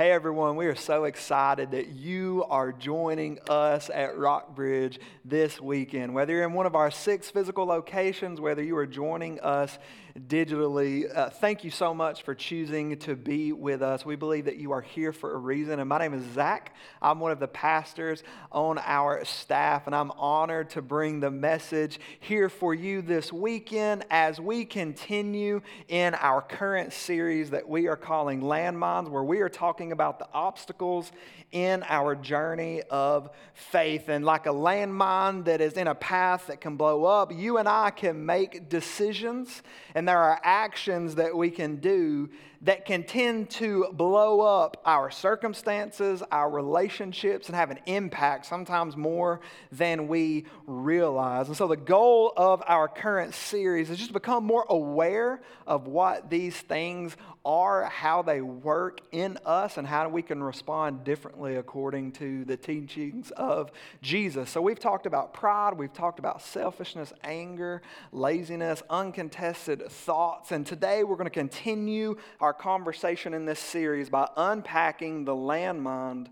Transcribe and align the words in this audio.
Hey 0.00 0.12
everyone, 0.12 0.56
we 0.56 0.64
are 0.64 0.74
so 0.74 1.04
excited 1.04 1.72
that 1.72 1.88
you 1.88 2.46
are 2.48 2.72
joining 2.72 3.38
us 3.50 3.90
at 3.92 4.16
Rockbridge 4.16 4.98
this 5.26 5.60
weekend. 5.60 6.14
Whether 6.14 6.32
you're 6.32 6.44
in 6.44 6.54
one 6.54 6.64
of 6.64 6.74
our 6.74 6.90
six 6.90 7.28
physical 7.28 7.66
locations, 7.66 8.40
whether 8.40 8.62
you 8.62 8.78
are 8.78 8.86
joining 8.86 9.40
us 9.40 9.78
digitally. 10.18 11.04
Uh, 11.14 11.30
thank 11.30 11.64
you 11.64 11.70
so 11.70 11.94
much 11.94 12.22
for 12.22 12.34
choosing 12.34 12.96
to 12.98 13.16
be 13.16 13.52
with 13.52 13.82
us. 13.82 14.04
We 14.04 14.16
believe 14.16 14.46
that 14.46 14.56
you 14.56 14.72
are 14.72 14.80
here 14.80 15.12
for 15.12 15.34
a 15.34 15.38
reason. 15.38 15.80
And 15.80 15.88
my 15.88 15.98
name 15.98 16.14
is 16.14 16.24
Zach. 16.34 16.74
I'm 17.00 17.20
one 17.20 17.32
of 17.32 17.40
the 17.40 17.48
pastors 17.48 18.22
on 18.52 18.78
our 18.78 19.24
staff, 19.24 19.86
and 19.86 19.94
I'm 19.94 20.10
honored 20.12 20.70
to 20.70 20.82
bring 20.82 21.20
the 21.20 21.30
message 21.30 22.00
here 22.20 22.48
for 22.48 22.74
you 22.74 23.02
this 23.02 23.32
weekend 23.32 24.04
as 24.10 24.40
we 24.40 24.64
continue 24.64 25.60
in 25.88 26.14
our 26.14 26.42
current 26.42 26.92
series 26.92 27.50
that 27.50 27.68
we 27.68 27.88
are 27.88 27.96
calling 27.96 28.40
Landmines, 28.40 29.08
where 29.08 29.24
we 29.24 29.40
are 29.40 29.48
talking 29.48 29.92
about 29.92 30.18
the 30.18 30.28
obstacles 30.32 31.12
in 31.52 31.84
our 31.88 32.14
journey 32.14 32.82
of 32.90 33.30
faith. 33.54 34.08
And 34.08 34.24
like 34.24 34.46
a 34.46 34.50
landmine 34.50 35.44
that 35.46 35.60
is 35.60 35.74
in 35.74 35.88
a 35.88 35.94
path 35.94 36.46
that 36.46 36.60
can 36.60 36.76
blow 36.76 37.04
up, 37.04 37.32
you 37.34 37.58
and 37.58 37.68
I 37.68 37.90
can 37.90 38.24
make 38.24 38.68
decisions, 38.68 39.62
and 40.00 40.08
there 40.08 40.16
are 40.16 40.40
actions 40.42 41.16
that 41.16 41.36
we 41.36 41.50
can 41.50 41.76
do 41.76 42.30
that 42.62 42.86
can 42.86 43.02
tend 43.02 43.50
to 43.50 43.86
blow 43.92 44.40
up 44.40 44.80
our 44.86 45.10
circumstances, 45.10 46.22
our 46.32 46.48
relationships, 46.48 47.48
and 47.48 47.54
have 47.54 47.70
an 47.70 47.80
impact, 47.84 48.46
sometimes 48.46 48.96
more 48.96 49.42
than 49.70 50.08
we 50.08 50.46
realize. 50.66 51.48
And 51.48 51.56
so, 51.56 51.68
the 51.68 51.76
goal 51.76 52.32
of 52.34 52.62
our 52.66 52.88
current 52.88 53.34
series 53.34 53.90
is 53.90 53.98
just 53.98 54.08
to 54.08 54.14
become 54.14 54.42
more 54.42 54.64
aware 54.70 55.42
of 55.66 55.86
what 55.86 56.30
these 56.30 56.56
things 56.56 57.14
are, 57.44 57.84
how 57.84 58.22
they 58.22 58.40
work 58.40 59.00
in 59.12 59.38
us, 59.44 59.76
and 59.76 59.86
how 59.86 60.08
we 60.08 60.22
can 60.22 60.42
respond 60.42 61.04
differently 61.04 61.56
according 61.56 62.12
to 62.12 62.44
the 62.44 62.56
teachings 62.56 63.30
of 63.32 63.72
Jesus. 64.02 64.50
So, 64.50 64.60
we've 64.60 64.78
talked 64.78 65.06
about 65.06 65.32
pride, 65.32 65.74
we've 65.78 65.92
talked 65.92 66.18
about 66.18 66.42
selfishness, 66.42 67.12
anger, 67.24 67.82
laziness, 68.12 68.82
uncontested 68.90 69.90
thoughts, 69.90 70.52
and 70.52 70.66
today 70.66 71.04
we're 71.04 71.16
going 71.16 71.24
to 71.26 71.30
continue 71.30 72.16
our 72.40 72.52
conversation 72.52 73.34
in 73.34 73.44
this 73.44 73.60
series 73.60 74.10
by 74.10 74.28
unpacking 74.36 75.24
the 75.24 75.34
landmine 75.34 76.28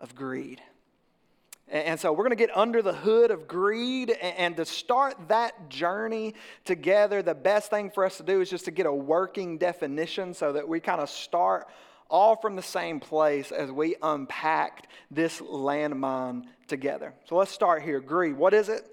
of 0.00 0.14
greed. 0.14 0.60
And 1.70 2.00
so 2.00 2.12
we're 2.12 2.24
going 2.24 2.30
to 2.30 2.36
get 2.36 2.56
under 2.56 2.82
the 2.82 2.92
hood 2.92 3.30
of 3.30 3.46
greed. 3.46 4.10
And 4.10 4.56
to 4.56 4.64
start 4.64 5.28
that 5.28 5.68
journey 5.68 6.34
together, 6.64 7.22
the 7.22 7.34
best 7.34 7.70
thing 7.70 7.90
for 7.90 8.04
us 8.04 8.16
to 8.16 8.24
do 8.24 8.40
is 8.40 8.50
just 8.50 8.64
to 8.64 8.72
get 8.72 8.86
a 8.86 8.92
working 8.92 9.56
definition 9.56 10.34
so 10.34 10.52
that 10.52 10.66
we 10.66 10.80
kind 10.80 11.00
of 11.00 11.08
start 11.08 11.68
all 12.10 12.34
from 12.34 12.56
the 12.56 12.62
same 12.62 12.98
place 12.98 13.52
as 13.52 13.70
we 13.70 13.94
unpacked 14.02 14.88
this 15.12 15.40
landmine 15.40 16.42
together. 16.66 17.14
So 17.28 17.36
let's 17.36 17.52
start 17.52 17.82
here. 17.82 18.00
Greed, 18.00 18.36
what 18.36 18.52
is 18.52 18.68
it? 18.68 18.84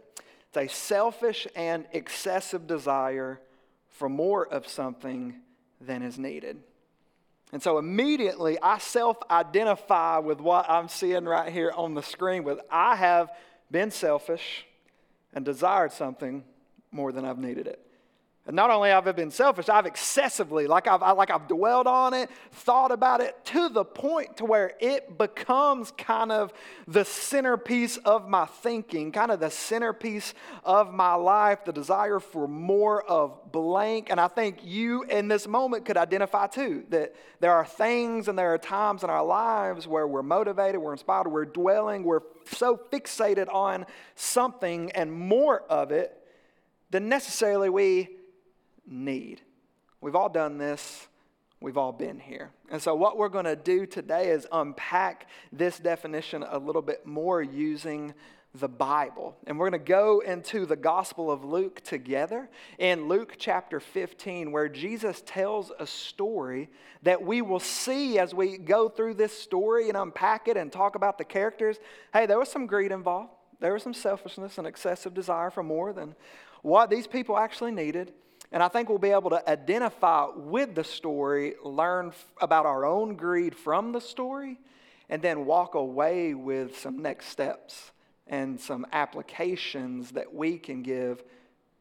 It's 0.49 0.57
a 0.57 0.67
selfish 0.67 1.47
and 1.55 1.85
excessive 1.93 2.67
desire 2.67 3.41
for 3.89 4.07
more 4.07 4.47
of 4.47 4.67
something 4.67 5.41
than 5.81 6.03
is 6.03 6.19
needed. 6.19 6.61
And 7.53 7.63
so 7.63 7.77
immediately 7.77 8.57
I 8.61 8.77
self 8.77 9.17
identify 9.29 10.17
with 10.19 10.41
what 10.41 10.69
I'm 10.69 10.89
seeing 10.89 11.25
right 11.25 11.51
here 11.51 11.71
on 11.75 11.93
the 11.93 12.03
screen 12.03 12.43
with 12.43 12.59
I 12.69 12.95
have 12.95 13.29
been 13.71 13.91
selfish 13.91 14.65
and 15.33 15.45
desired 15.45 15.91
something 15.91 16.43
more 16.91 17.11
than 17.11 17.25
I've 17.25 17.37
needed 17.37 17.67
it. 17.67 17.86
And 18.47 18.55
not 18.55 18.69
only 18.69 18.89
have 18.89 19.05
I 19.05 19.11
been 19.11 19.29
selfish, 19.29 19.67
I've 19.67 19.85
excessively, 19.85 20.67
like 20.67 20.87
I've, 20.87 21.01
like 21.17 21.29
I've 21.29 21.49
dwelled 21.49 21.85
on 21.85 22.13
it, 22.13 22.29
thought 22.53 22.93
about 22.93 23.19
it 23.19 23.35
to 23.47 23.67
the 23.67 23.83
point 23.83 24.37
to 24.37 24.45
where 24.45 24.71
it 24.79 25.17
becomes 25.17 25.91
kind 25.91 26.31
of 26.31 26.53
the 26.87 27.03
centerpiece 27.03 27.97
of 27.97 28.29
my 28.29 28.45
thinking, 28.45 29.11
kind 29.11 29.31
of 29.31 29.41
the 29.41 29.49
centerpiece 29.49 30.33
of 30.63 30.93
my 30.93 31.15
life, 31.15 31.65
the 31.65 31.73
desire 31.73 32.21
for 32.21 32.47
more 32.47 33.03
of 33.03 33.51
blank. 33.51 34.07
And 34.09 34.17
I 34.17 34.29
think 34.29 34.59
you 34.63 35.03
in 35.03 35.27
this 35.27 35.45
moment 35.45 35.83
could 35.83 35.97
identify 35.97 36.47
too 36.47 36.85
that 36.87 37.15
there 37.41 37.51
are 37.51 37.65
things 37.65 38.29
and 38.29 38.39
there 38.39 38.53
are 38.53 38.57
times 38.57 39.03
in 39.03 39.09
our 39.09 39.25
lives 39.25 39.89
where 39.89 40.07
we're 40.07 40.23
motivated, 40.23 40.79
we're 40.79 40.93
inspired, 40.93 41.27
we're 41.27 41.43
dwelling, 41.43 42.05
we're 42.05 42.21
so 42.45 42.79
fixated 42.93 43.53
on 43.53 43.85
something 44.15 44.89
and 44.93 45.11
more 45.11 45.63
of 45.63 45.91
it 45.91 46.17
than 46.91 47.09
necessarily 47.09 47.69
we 47.69 48.07
need. 48.87 49.41
We've 50.01 50.15
all 50.15 50.29
done 50.29 50.57
this. 50.57 51.07
We've 51.59 51.77
all 51.77 51.91
been 51.91 52.19
here. 52.19 52.51
And 52.69 52.81
so, 52.81 52.93
what 52.95 53.17
we're 53.17 53.29
going 53.29 53.45
to 53.45 53.55
do 53.55 53.85
today 53.85 54.29
is 54.29 54.47
unpack 54.51 55.27
this 55.51 55.79
definition 55.79 56.45
a 56.47 56.59
little 56.59 56.83
bit 56.83 57.05
more 57.05 57.41
using 57.41 58.13
the 58.53 58.67
Bible. 58.67 59.35
And 59.45 59.57
we're 59.57 59.69
going 59.69 59.81
to 59.81 59.87
go 59.87 60.19
into 60.19 60.65
the 60.65 60.75
Gospel 60.75 61.31
of 61.31 61.43
Luke 61.43 61.81
together 61.81 62.49
in 62.77 63.07
Luke 63.07 63.35
chapter 63.37 63.79
15, 63.79 64.51
where 64.51 64.69
Jesus 64.69 65.23
tells 65.25 65.71
a 65.79 65.87
story 65.87 66.69
that 67.03 67.21
we 67.21 67.41
will 67.41 67.59
see 67.59 68.19
as 68.19 68.33
we 68.33 68.57
go 68.57 68.89
through 68.89 69.15
this 69.15 69.37
story 69.37 69.89
and 69.89 69.97
unpack 69.97 70.47
it 70.47 70.57
and 70.57 70.71
talk 70.71 70.95
about 70.95 71.17
the 71.17 71.25
characters. 71.25 71.77
Hey, 72.13 72.25
there 72.25 72.39
was 72.39 72.49
some 72.49 72.67
greed 72.67 72.91
involved, 72.91 73.33
there 73.59 73.73
was 73.73 73.83
some 73.83 73.93
selfishness 73.93 74.57
and 74.57 74.67
excessive 74.67 75.13
desire 75.13 75.49
for 75.49 75.63
more 75.63 75.93
than 75.93 76.15
what 76.61 76.89
these 76.89 77.07
people 77.07 77.37
actually 77.37 77.71
needed. 77.71 78.13
And 78.51 78.63
I 78.63 78.69
think 78.69 78.87
we'll 78.87 78.97
be 78.97 79.11
able 79.11 79.29
to 79.31 79.49
identify 79.49 80.27
with 80.35 80.73
the 80.75 80.83
story, 80.83 81.55
learn 81.63 82.13
about 82.39 82.65
our 82.65 82.85
own 82.85 83.15
greed 83.15 83.55
from 83.55 83.91
the 83.91 83.99
story, 83.99 84.57
and 85.09 85.21
then 85.21 85.45
walk 85.45 85.75
away 85.75 86.33
with 86.33 86.77
some 86.77 87.01
next 87.01 87.27
steps 87.27 87.91
and 88.25 88.59
some 88.59 88.85
applications 88.91 90.11
that 90.11 90.33
we 90.33 90.57
can 90.57 90.81
give 90.83 91.23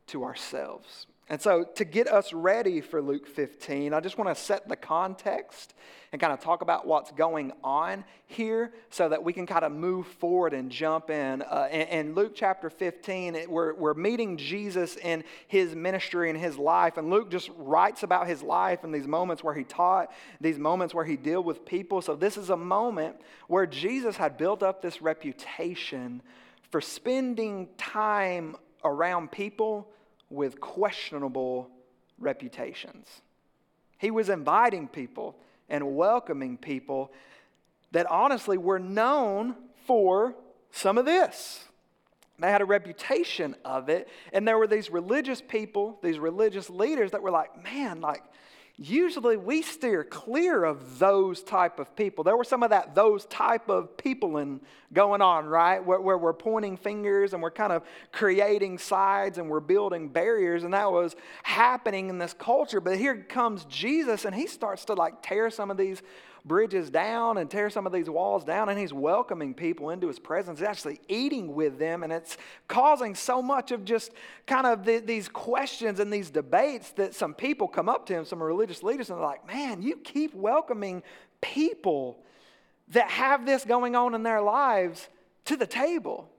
to 0.09 0.25
ourselves. 0.25 1.07
And 1.29 1.43
so, 1.43 1.65
to 1.75 1.85
get 1.85 2.07
us 2.07 2.33
ready 2.33 2.81
for 2.81 3.03
Luke 3.03 3.27
15, 3.27 3.93
I 3.93 3.99
just 3.99 4.17
want 4.17 4.35
to 4.35 4.41
set 4.41 4.69
the 4.69 4.77
context 4.77 5.75
and 6.13 6.21
kind 6.21 6.33
of 6.33 6.39
talk 6.39 6.63
about 6.63 6.87
what's 6.87 7.11
going 7.11 7.53
on 7.65 8.05
here 8.27 8.73
so 8.91 9.09
that 9.09 9.25
we 9.25 9.33
can 9.33 9.45
kind 9.45 9.65
of 9.65 9.73
move 9.73 10.07
forward 10.07 10.55
and 10.55 10.71
jump 10.71 11.11
in. 11.11 11.43
Uh, 11.43 11.69
in, 11.73 11.81
in, 11.81 12.15
Luke 12.15 12.33
chapter 12.37 12.71
15, 12.71 13.35
it, 13.35 13.51
we're, 13.51 13.75
we're 13.75 13.95
meeting 13.95 14.37
Jesus 14.37 14.95
in 14.97 15.25
his 15.49 15.75
ministry 15.75 16.31
and 16.31 16.39
his 16.39 16.59
life. 16.59 16.97
And 16.97 17.11
Luke 17.11 17.29
just 17.29 17.51
writes 17.57 18.05
about 18.05 18.29
his 18.29 18.41
life 18.41 18.85
and 18.85 18.95
these 18.95 19.09
moments 19.09 19.43
where 19.43 19.55
he 19.55 19.65
taught, 19.65 20.13
these 20.41 20.61
moments 20.61 20.95
where 20.95 21.05
he 21.05 21.17
dealt 21.17 21.45
with 21.45 21.67
people. 21.67 22.03
So, 22.03 22.15
this 22.15 22.37
is 22.37 22.51
a 22.51 22.57
moment 22.57 23.17
where 23.49 23.67
Jesus 23.67 24.17
had 24.17 24.39
built 24.39 24.63
up 24.63 24.81
this 24.81 25.03
reputation 25.03 26.23
for 26.71 26.81
spending 26.81 27.69
time 27.77 28.55
around 28.85 29.33
people 29.33 29.89
with 30.31 30.61
questionable 30.61 31.71
reputations. 32.19 33.07
He 33.99 34.11
was 34.11 34.29
inviting 34.29 34.89
people 34.89 35.37
and 35.69 35.97
welcoming 35.97 36.57
people 36.57 37.13
that 37.93 38.07
honestly 38.11 38.59
were 38.59 38.79
known 38.79 39.55
for 39.87 40.35
some 40.71 40.99
of 40.99 41.05
this. 41.05 41.65
They 42.39 42.51
had 42.51 42.61
a 42.61 42.67
reputation 42.67 43.57
of 43.65 43.89
it, 43.89 44.09
and 44.33 44.47
there 44.47 44.59
were 44.59 44.67
these 44.67 44.91
religious 44.91 45.41
people, 45.41 45.99
these 46.03 46.19
religious 46.19 46.69
leaders 46.69 47.13
that 47.13 47.23
were 47.23 47.31
like, 47.31 47.63
man, 47.63 48.01
like, 48.01 48.23
usually 48.79 49.39
we 49.39 49.63
steer 49.63 50.05
clear 50.05 50.65
of 50.65 50.99
those 50.99 51.43
type 51.43 51.79
of 51.79 51.97
people. 51.97 52.25
There 52.25 52.37
was 52.37 52.49
some 52.49 52.63
of 52.63 52.71
that 52.71 52.95
those 52.95 53.25
type 53.27 53.71
of 53.71 53.97
people 53.97 54.37
in 54.37 54.61
going 54.93 55.23
on 55.23 55.47
right? 55.47 55.85
Where, 55.85 56.01
where, 56.01 56.19
we're 56.19 56.33
pointing 56.33 56.77
fingers 56.77 57.33
and 57.33 57.43
we're 57.43 57.51
kind 57.51 57.73
of 57.73 57.83
creating 58.13 58.79
sides 58.79 59.39
and 59.39 59.49
we're 59.49 59.61
building 59.61 60.09
barriers 60.09 60.65
and 60.65 60.75
that 60.75 60.91
was 60.93 61.17
happening 61.43 62.11
in 62.11 62.19
this 62.19 62.35
culture. 62.35 62.81
But 62.81 62.99
here 62.99 63.17
comes 63.17 63.65
jesus 63.65 64.25
and 64.25 64.35
he 64.35 64.47
starts 64.47 64.85
to 64.87 64.95
like 64.95 65.23
tear 65.23 65.51
some 65.51 65.71
of 65.71 65.77
these 65.77 66.03
bridges 66.47 66.91
down 66.91 67.39
and 67.39 67.51
tear 67.51 67.69
some 67.69 67.87
of 67.87 67.93
these 67.93 68.09
walls 68.09 68.45
down, 68.45 68.69
and 68.69 68.79
he's 68.79 68.93
welcoming 68.93 69.53
people 69.53 69.91
into 69.91 70.07
his 70.07 70.19
presence. 70.19 70.61
He's 70.61 70.69
actually 70.69 71.01
eating 71.09 71.55
with 71.55 71.79
them, 71.79 72.03
and 72.03 72.13
it's 72.13 72.39
causing 72.69 73.15
so 73.15 73.43
much 73.43 73.73
of 73.73 73.85
just 73.85 74.13
kind 74.47 74.67
of 74.67 74.85
the, 74.85 74.99
these 74.99 75.29
questions 75.29 75.99
and 76.01 76.13
these 76.13 76.31
debates 76.31 76.91
that 76.93 77.15
some 77.15 77.35
people 77.35 77.67
come 77.67 77.89
up 77.89 78.07
to 78.07 78.15
him, 78.15 78.25
some 78.25 78.43
religious 78.43 78.83
leaders, 78.83 79.11
and 79.11 79.19
they're 79.19 79.27
like, 79.27 79.47
man, 79.47 79.83
you 79.83 79.97
keep 79.97 80.35
welcoming 80.35 81.03
people 81.41 82.19
that 82.89 83.11
have 83.11 83.45
this 83.45 83.65
going 83.65 83.97
on 83.97 84.15
in 84.15 84.23
their 84.23 84.41
lives 84.41 85.09
to 85.47 85.57
the 85.57 85.67
table 85.67 86.31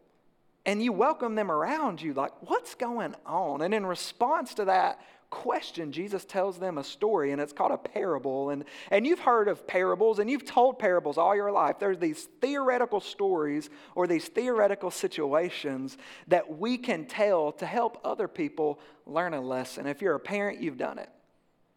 and 0.68 0.84
you 0.84 0.94
welcome 0.94 1.34
them 1.34 1.50
around 1.50 2.00
you 2.00 2.14
like 2.14 2.32
what's 2.42 2.76
going 2.76 3.16
on 3.26 3.64
and 3.64 3.74
in 3.74 3.86
response 3.86 4.54
to 4.54 4.66
that 4.66 5.00
question, 5.30 5.92
Jesus 5.92 6.26
tells 6.26 6.58
them 6.58 6.78
a 6.78 6.84
story, 6.84 7.32
and 7.32 7.42
it's 7.42 7.54
called 7.54 7.72
a 7.72 7.78
parable. 7.78 8.50
And, 8.50 8.64
and 8.92 9.06
you've 9.06 9.20
heard 9.20 9.48
of 9.48 9.68
parables, 9.68 10.20
and 10.20 10.30
you've 10.30 10.46
told 10.46 10.80
parables 10.80 11.18
all 11.18 11.36
your 11.36 11.52
life. 11.52 11.80
There's 11.80 12.00
these 12.00 12.28
theoretical 12.42 13.02
stories 13.02 13.70
or 13.96 14.08
these 14.08 14.28
theoretical 14.28 14.92
situations 14.92 15.98
that 16.28 16.58
we 16.58 16.78
can 16.78 17.06
tell 17.06 17.52
to 17.54 17.66
help 17.66 18.00
other 18.04 18.28
people 18.28 18.80
learn 19.06 19.34
a 19.34 19.42
lesson. 19.42 19.88
If 19.88 20.02
you're 20.02 20.16
a 20.16 20.20
parent, 20.20 20.62
you've 20.62 20.78
done 20.78 21.00
it. 21.00 21.10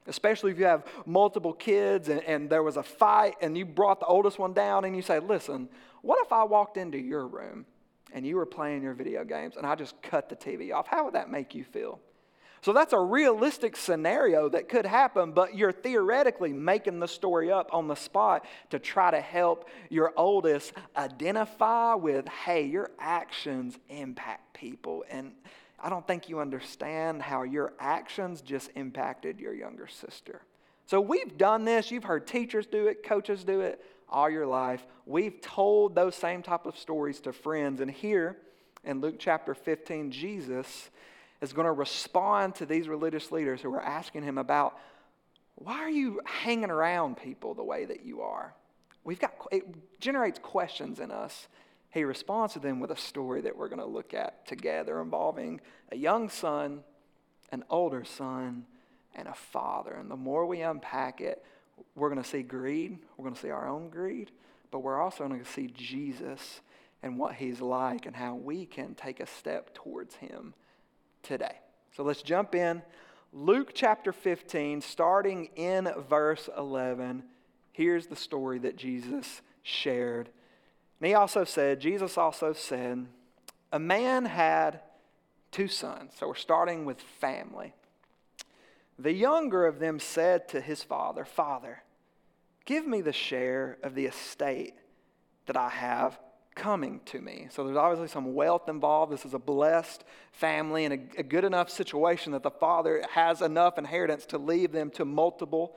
Especially 0.07 0.51
if 0.51 0.59
you 0.59 0.65
have 0.65 0.85
multiple 1.05 1.53
kids 1.53 2.09
and, 2.09 2.23
and 2.25 2.49
there 2.49 2.63
was 2.63 2.77
a 2.77 2.83
fight 2.83 3.35
and 3.43 3.57
you 3.57 3.65
brought 3.65 4.01
the 4.01 4.07
oldest 4.07 4.39
one 4.39 4.53
down 4.53 4.85
and 4.85 4.97
you 4.97 5.03
say, 5.03 5.19
Listen, 5.19 5.69
what 6.03 6.19
if 6.25 6.33
I 6.33 6.45
walked 6.45 6.79
into 6.79 6.99
your 6.99 7.27
room 7.27 7.67
and 8.13 8.27
you 8.27 8.37
were 8.37 8.47
playing 8.47 8.83
your 8.83 8.95
video 8.95 9.25
games 9.25 9.57
and 9.57 9.67
I 9.67 9.75
just 9.75 10.01
cut 10.03 10.29
the 10.29 10.37
TV 10.37 10.73
off? 10.73 10.87
How 10.87 11.05
would 11.05 11.15
that 11.15 11.31
make 11.31 11.55
you 11.55 11.65
feel? 11.65 12.01
So 12.63 12.75
that's 12.75 12.93
a 12.93 12.99
realistic 12.99 13.75
scenario 13.75 14.51
that 14.51 14.69
could 14.69 14.85
happen, 14.85 15.33
but 15.33 15.57
you're 15.57 15.73
theoretically 15.73 16.53
making 16.53 17.01
the 17.01 17.09
story 17.09 17.51
up 17.51 17.73
on 17.73 17.89
the 17.89 17.95
spot 17.95 18.45
to 18.69 18.79
try 18.79 19.11
to 19.11 19.21
help 19.21 19.69
your 19.89 20.13
oldest 20.15 20.75
identify 20.95 21.95
with, 21.95 22.29
hey, 22.29 22.67
your 22.67 22.91
actions 22.99 23.79
impact 23.89 24.53
people. 24.53 25.05
And 25.09 25.33
I 25.83 25.89
don't 25.89 26.07
think 26.07 26.29
you 26.29 26.41
understand 26.41 27.23
how 27.23 27.45
your 27.45 27.73
actions 27.79 28.43
just 28.43 28.71
impacted 28.75 29.41
your 29.41 29.55
younger 29.55 29.87
sister. 29.87 30.43
So 30.85 31.01
we've 31.01 31.39
done 31.39 31.65
this. 31.65 31.91
You've 31.91 32.05
heard 32.05 32.27
teachers 32.27 32.67
do 32.67 32.89
it, 32.89 33.03
coaches 33.03 33.43
do 33.43 33.63
it 33.63 33.83
all 34.11 34.29
your 34.29 34.47
life. 34.47 34.85
We've 35.07 35.41
told 35.41 35.95
those 35.95 36.15
same 36.15 36.43
type 36.43 36.67
of 36.67 36.77
stories 36.77 37.21
to 37.21 37.33
friends. 37.33 37.81
And 37.81 37.91
here 37.91 38.37
in 38.85 39.01
Luke 39.01 39.17
chapter 39.19 39.55
15, 39.55 40.11
Jesus 40.11 40.91
is 41.41 41.53
going 41.53 41.67
to 41.67 41.73
respond 41.73 42.55
to 42.57 42.67
these 42.67 42.89
religious 42.89 43.33
leaders 43.33 43.63
who 43.63 43.73
are 43.75 43.81
asking 43.81 44.23
him 44.23 44.39
about 44.39 44.79
why 45.55 45.75
are 45.75 45.91
you 45.91 46.21
hanging 46.25 46.71
around 46.71 47.17
people 47.17 47.55
the 47.55 47.65
way 47.65 47.85
that 47.85 48.05
you 48.05 48.23
are? 48.23 48.55
We've 49.05 49.19
got 49.19 49.35
it 49.51 50.01
generates 50.01 50.39
questions 50.39 51.01
in 51.01 51.11
us. 51.11 51.49
He 51.91 52.05
responds 52.05 52.55
to 52.55 52.61
them 52.61 52.81
with 52.81 52.91
a 52.91 52.97
story 52.97 53.41
that 53.43 53.57
we're 53.57 53.69
going 53.69 53.81
to 53.81 53.87
look 53.87 54.15
at 54.15 54.47
together 54.47 55.01
involving 55.01 55.61
a 55.91 55.97
young 55.97 56.29
son, 56.29 56.85
an 57.51 57.65
older 57.69 58.05
son, 58.05 58.65
and 59.15 59.27
a 59.27 59.35
father. 59.35 59.93
And 59.95 60.11
the 60.11 60.17
more 60.17 60.47
we 60.47 60.63
unpack 60.63 61.21
it, 61.21 61.45
we're 61.95 62.11
going 62.11 62.23
to 62.23 62.29
see 62.29 62.43
greed, 62.43 62.99
we're 63.17 63.25
going 63.25 63.35
to 63.35 63.41
see 63.41 63.51
our 63.51 63.69
own 63.69 63.89
greed, 63.91 64.31
but 64.71 64.81
we're 64.81 65.01
also 65.01 65.27
going 65.27 65.41
to 65.41 65.51
see 65.51 65.69
Jesus 65.69 66.61
and 67.03 67.19
what 67.19 67.35
he's 67.35 67.61
like 67.61 68.07
and 68.07 68.15
how 68.15 68.35
we 68.35 68.67
can 68.67 68.95
take 68.95 69.21
a 69.21 69.27
step 69.27 69.75
towards 69.75 70.17
him 70.17 70.55
today. 71.23 71.57
So 71.97 72.03
let's 72.03 72.23
jump 72.23 72.55
in. 72.55 72.83
Luke 73.33 73.73
chapter 73.75 74.13
15, 74.13 74.81
starting 74.81 75.51
in 75.57 75.89
verse 76.09 76.49
11. 76.57 77.23
Here's 77.73 78.07
the 78.07 78.17
story 78.17 78.59
that 78.61 78.77
Jesus 78.77 79.41
shared. 79.63 80.29
And 81.01 81.07
he 81.07 81.15
also 81.15 81.45
said, 81.45 81.81
Jesus 81.81 82.19
also 82.19 82.53
said, 82.53 83.07
a 83.73 83.79
man 83.79 84.25
had 84.27 84.81
two 85.53 85.69
sons. 85.69 86.13
So 86.19 86.29
we're 86.29 86.35
starting 86.35 86.85
with 86.85 87.01
family. 87.01 87.73
The 89.01 89.13
younger 89.13 89.67
of 89.67 89.79
them 89.79 89.99
said 89.99 90.49
to 90.51 90.61
his 90.61 90.83
father, 90.83 91.25
Father, 91.25 91.83
give 92.67 92.87
me 92.87 93.01
the 93.01 93.13
share 93.13 93.79
of 93.83 93.95
the 93.95 94.05
estate 94.05 94.75
that 95.47 95.57
I 95.57 95.71
have 95.71 96.19
coming 96.55 97.01
to 97.07 97.21
me. 97.21 97.47
So 97.51 97.65
there's 97.65 97.79
obviously 97.79 98.09
some 98.09 98.35
wealth 98.35 98.69
involved. 98.69 99.11
This 99.11 99.25
is 99.25 99.33
a 99.33 99.39
blessed 99.39 100.05
family 100.33 100.85
and 100.85 100.95
a, 100.95 101.21
a, 101.21 101.23
good 101.23 101.45
enough 101.45 101.71
situation 101.71 102.33
that 102.33 102.43
the 102.43 102.51
father 102.51 103.03
has 103.11 103.41
enough 103.41 103.79
inheritance 103.79 104.27
to 104.27 104.39
leave 104.39 104.71
them 104.71 104.91
to 104.91 105.07
multiple 105.07 105.77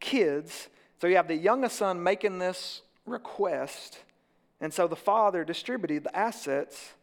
kids. 0.00 0.68
So 1.00 1.06
you 1.06 1.14
have 1.16 1.28
the 1.28 1.36
youngest 1.36 1.76
son 1.76 2.02
making 2.02 2.40
this 2.40 2.82
request. 3.06 3.98
And 4.60 4.74
so 4.74 4.88
the 4.88 4.96
father 4.96 5.44
distributed 5.44 6.04
the 6.04 6.16
assets 6.16 6.94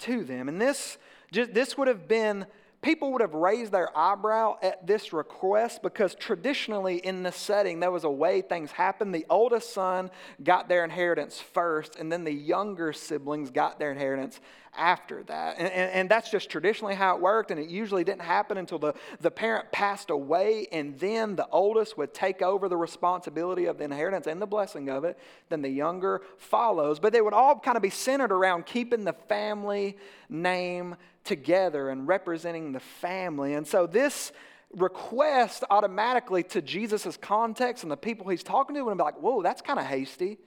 to 0.00 0.24
them. 0.24 0.48
And 0.48 0.60
this, 0.60 0.98
just, 1.30 1.54
this 1.54 1.78
would 1.78 1.86
have 1.86 2.08
been 2.08 2.46
people 2.82 3.12
would 3.12 3.20
have 3.20 3.34
raised 3.34 3.72
their 3.72 3.96
eyebrow 3.96 4.56
at 4.62 4.86
this 4.86 5.12
request 5.12 5.82
because 5.82 6.14
traditionally 6.14 6.96
in 6.96 7.22
this 7.22 7.36
setting, 7.36 7.80
there 7.80 7.90
was 7.90 8.04
a 8.04 8.10
way 8.10 8.40
things 8.40 8.70
happened. 8.70 9.14
The 9.14 9.26
oldest 9.28 9.74
son 9.74 10.10
got 10.42 10.68
their 10.68 10.84
inheritance 10.84 11.38
first, 11.40 11.96
and 11.96 12.10
then 12.10 12.24
the 12.24 12.32
younger 12.32 12.92
siblings 12.92 13.50
got 13.50 13.78
their 13.78 13.92
inheritance 13.92 14.40
after 14.76 15.22
that. 15.24 15.58
And, 15.58 15.68
and, 15.68 15.92
and, 15.92 16.08
that's 16.08 16.30
just 16.30 16.48
traditionally 16.48 16.94
how 16.94 17.16
it 17.16 17.20
worked, 17.20 17.50
and 17.50 17.58
it 17.58 17.68
usually 17.68 18.04
didn't 18.04 18.22
happen 18.22 18.56
until 18.56 18.78
the, 18.78 18.94
the 19.20 19.30
parent 19.30 19.70
passed 19.72 20.10
away, 20.10 20.68
and 20.70 20.98
then 20.98 21.34
the 21.36 21.46
oldest 21.48 21.98
would 21.98 22.14
take 22.14 22.40
over 22.40 22.68
the 22.68 22.76
responsibility 22.76 23.66
of 23.66 23.78
the 23.78 23.84
inheritance 23.84 24.26
and 24.26 24.40
the 24.40 24.46
blessing 24.46 24.88
of 24.88 25.04
it. 25.04 25.18
Then 25.48 25.62
the 25.62 25.68
younger 25.68 26.22
follows. 26.38 27.00
But 27.00 27.12
they 27.12 27.20
would 27.20 27.34
all 27.34 27.58
kind 27.58 27.76
of 27.76 27.82
be 27.82 27.90
centered 27.90 28.32
around 28.32 28.66
keeping 28.66 29.04
the 29.04 29.12
family 29.12 29.96
name 30.28 30.96
together 31.24 31.90
and 31.90 32.08
representing 32.08 32.72
the 32.72 32.80
family. 32.80 33.54
And 33.54 33.66
so 33.66 33.86
this 33.86 34.32
request 34.74 35.64
automatically 35.70 36.42
to 36.44 36.62
Jesus' 36.62 37.16
context 37.16 37.82
and 37.82 37.90
the 37.90 37.96
people 37.96 38.28
he's 38.28 38.42
talking 38.42 38.74
to 38.76 38.82
would 38.82 38.96
be 38.96 39.02
like, 39.02 39.20
whoa, 39.20 39.42
that's 39.42 39.62
kind 39.62 39.78
of 39.78 39.86
hasty. 39.86 40.38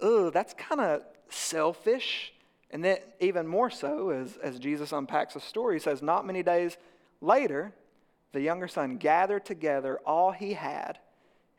Ugh, 0.00 0.32
that's 0.32 0.54
kind 0.54 0.80
of 0.80 1.02
selfish. 1.28 2.32
And 2.70 2.84
then, 2.84 2.98
even 3.20 3.46
more 3.46 3.70
so, 3.70 4.10
as, 4.10 4.36
as 4.42 4.58
Jesus 4.58 4.92
unpacks 4.92 5.34
the 5.34 5.40
story, 5.40 5.76
he 5.76 5.80
says, 5.80 6.02
Not 6.02 6.26
many 6.26 6.42
days 6.42 6.76
later, 7.20 7.72
the 8.32 8.40
younger 8.40 8.68
son 8.68 8.98
gathered 8.98 9.46
together 9.46 9.98
all 10.04 10.32
he 10.32 10.52
had 10.52 10.98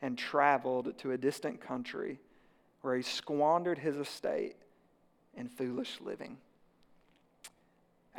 and 0.00 0.16
traveled 0.16 0.96
to 0.98 1.12
a 1.12 1.18
distant 1.18 1.60
country 1.60 2.20
where 2.82 2.96
he 2.96 3.02
squandered 3.02 3.78
his 3.78 3.96
estate 3.96 4.56
in 5.36 5.48
foolish 5.48 5.98
living. 6.00 6.38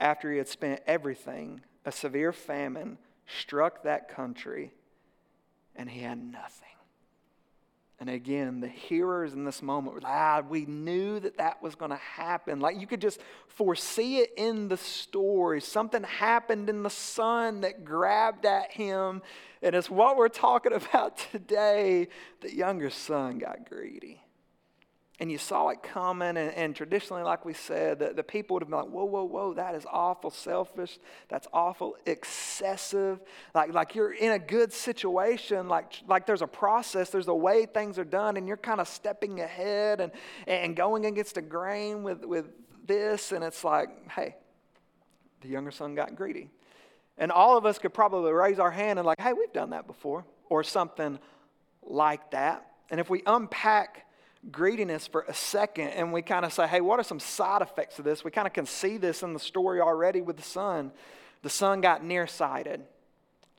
After 0.01 0.31
he 0.31 0.39
had 0.39 0.47
spent 0.47 0.81
everything, 0.87 1.61
a 1.85 1.91
severe 1.91 2.33
famine 2.33 2.97
struck 3.27 3.83
that 3.83 4.09
country, 4.09 4.73
and 5.75 5.87
he 5.87 6.01
had 6.01 6.17
nothing. 6.17 6.67
And 7.99 8.09
again, 8.09 8.61
the 8.61 8.67
hearers 8.67 9.33
in 9.33 9.45
this 9.45 9.61
moment 9.61 9.93
were 9.93 10.01
like, 10.01 10.11
ah, 10.11 10.41
we 10.49 10.65
knew 10.65 11.19
that 11.19 11.37
that 11.37 11.61
was 11.61 11.75
going 11.75 11.91
to 11.91 11.97
happen. 11.97 12.59
Like 12.59 12.81
you 12.81 12.87
could 12.87 12.99
just 12.99 13.19
foresee 13.47 14.17
it 14.17 14.33
in 14.37 14.69
the 14.69 14.77
story. 14.77 15.61
Something 15.61 16.01
happened 16.01 16.67
in 16.67 16.81
the 16.81 16.89
son 16.89 17.61
that 17.61 17.85
grabbed 17.85 18.47
at 18.47 18.71
him. 18.71 19.21
And 19.61 19.75
it's 19.75 19.87
what 19.87 20.17
we're 20.17 20.29
talking 20.29 20.73
about 20.89 21.23
today. 21.31 22.07
The 22.39 22.51
younger 22.51 22.89
son 22.89 23.37
got 23.37 23.69
greedy 23.69 24.19
and 25.19 25.31
you 25.31 25.37
saw 25.37 25.69
it 25.69 25.83
coming, 25.83 26.29
and, 26.29 26.51
and 26.53 26.75
traditionally, 26.75 27.21
like 27.21 27.45
we 27.45 27.53
said, 27.53 27.99
the, 27.99 28.11
the 28.11 28.23
people 28.23 28.55
would 28.55 28.63
have 28.63 28.69
been 28.69 28.79
like, 28.79 28.89
whoa, 28.89 29.05
whoa, 29.05 29.23
whoa, 29.23 29.53
that 29.53 29.75
is 29.75 29.85
awful 29.91 30.31
selfish. 30.31 30.97
That's 31.29 31.47
awful 31.53 31.95
excessive. 32.07 33.19
Like, 33.53 33.71
like 33.71 33.93
you're 33.93 34.13
in 34.13 34.31
a 34.31 34.39
good 34.39 34.73
situation, 34.73 35.67
like, 35.67 35.93
like 36.07 36.25
there's 36.25 36.41
a 36.41 36.47
process, 36.47 37.11
there's 37.11 37.27
a 37.27 37.35
way 37.35 37.67
things 37.67 37.99
are 37.99 38.03
done, 38.03 38.35
and 38.35 38.47
you're 38.47 38.57
kind 38.57 38.81
of 38.81 38.87
stepping 38.87 39.41
ahead 39.41 40.01
and, 40.01 40.11
and 40.47 40.75
going 40.75 41.05
against 41.05 41.35
the 41.35 41.41
grain 41.43 42.01
with, 42.01 42.25
with 42.25 42.47
this, 42.87 43.31
and 43.31 43.43
it's 43.43 43.63
like, 43.63 43.89
hey, 44.09 44.35
the 45.41 45.49
younger 45.49 45.71
son 45.71 45.93
got 45.93 46.15
greedy. 46.15 46.49
And 47.19 47.31
all 47.31 47.57
of 47.57 47.65
us 47.67 47.77
could 47.77 47.93
probably 47.93 48.31
raise 48.31 48.57
our 48.57 48.71
hand 48.71 48.97
and, 48.97 49.05
like, 49.05 49.19
hey, 49.19 49.33
we've 49.33 49.53
done 49.53 49.69
that 49.69 49.85
before, 49.85 50.25
or 50.49 50.63
something 50.63 51.19
like 51.83 52.31
that. 52.31 52.65
And 52.89 52.99
if 52.99 53.07
we 53.07 53.21
unpack 53.27 54.07
greediness 54.49 55.05
for 55.05 55.21
a 55.27 55.33
second 55.33 55.89
and 55.89 56.11
we 56.11 56.21
kind 56.21 56.45
of 56.45 56.53
say, 56.53 56.67
hey, 56.67 56.81
what 56.81 56.99
are 56.99 57.03
some 57.03 57.19
side 57.19 57.61
effects 57.61 57.99
of 57.99 58.05
this? 58.05 58.23
We 58.23 58.31
kind 58.31 58.47
of 58.47 58.53
can 58.53 58.65
see 58.65 58.97
this 58.97 59.21
in 59.21 59.33
the 59.33 59.39
story 59.39 59.81
already 59.81 60.21
with 60.21 60.37
the 60.37 60.43
son. 60.43 60.91
The 61.43 61.49
son 61.49 61.81
got 61.81 62.03
nearsighted. 62.03 62.81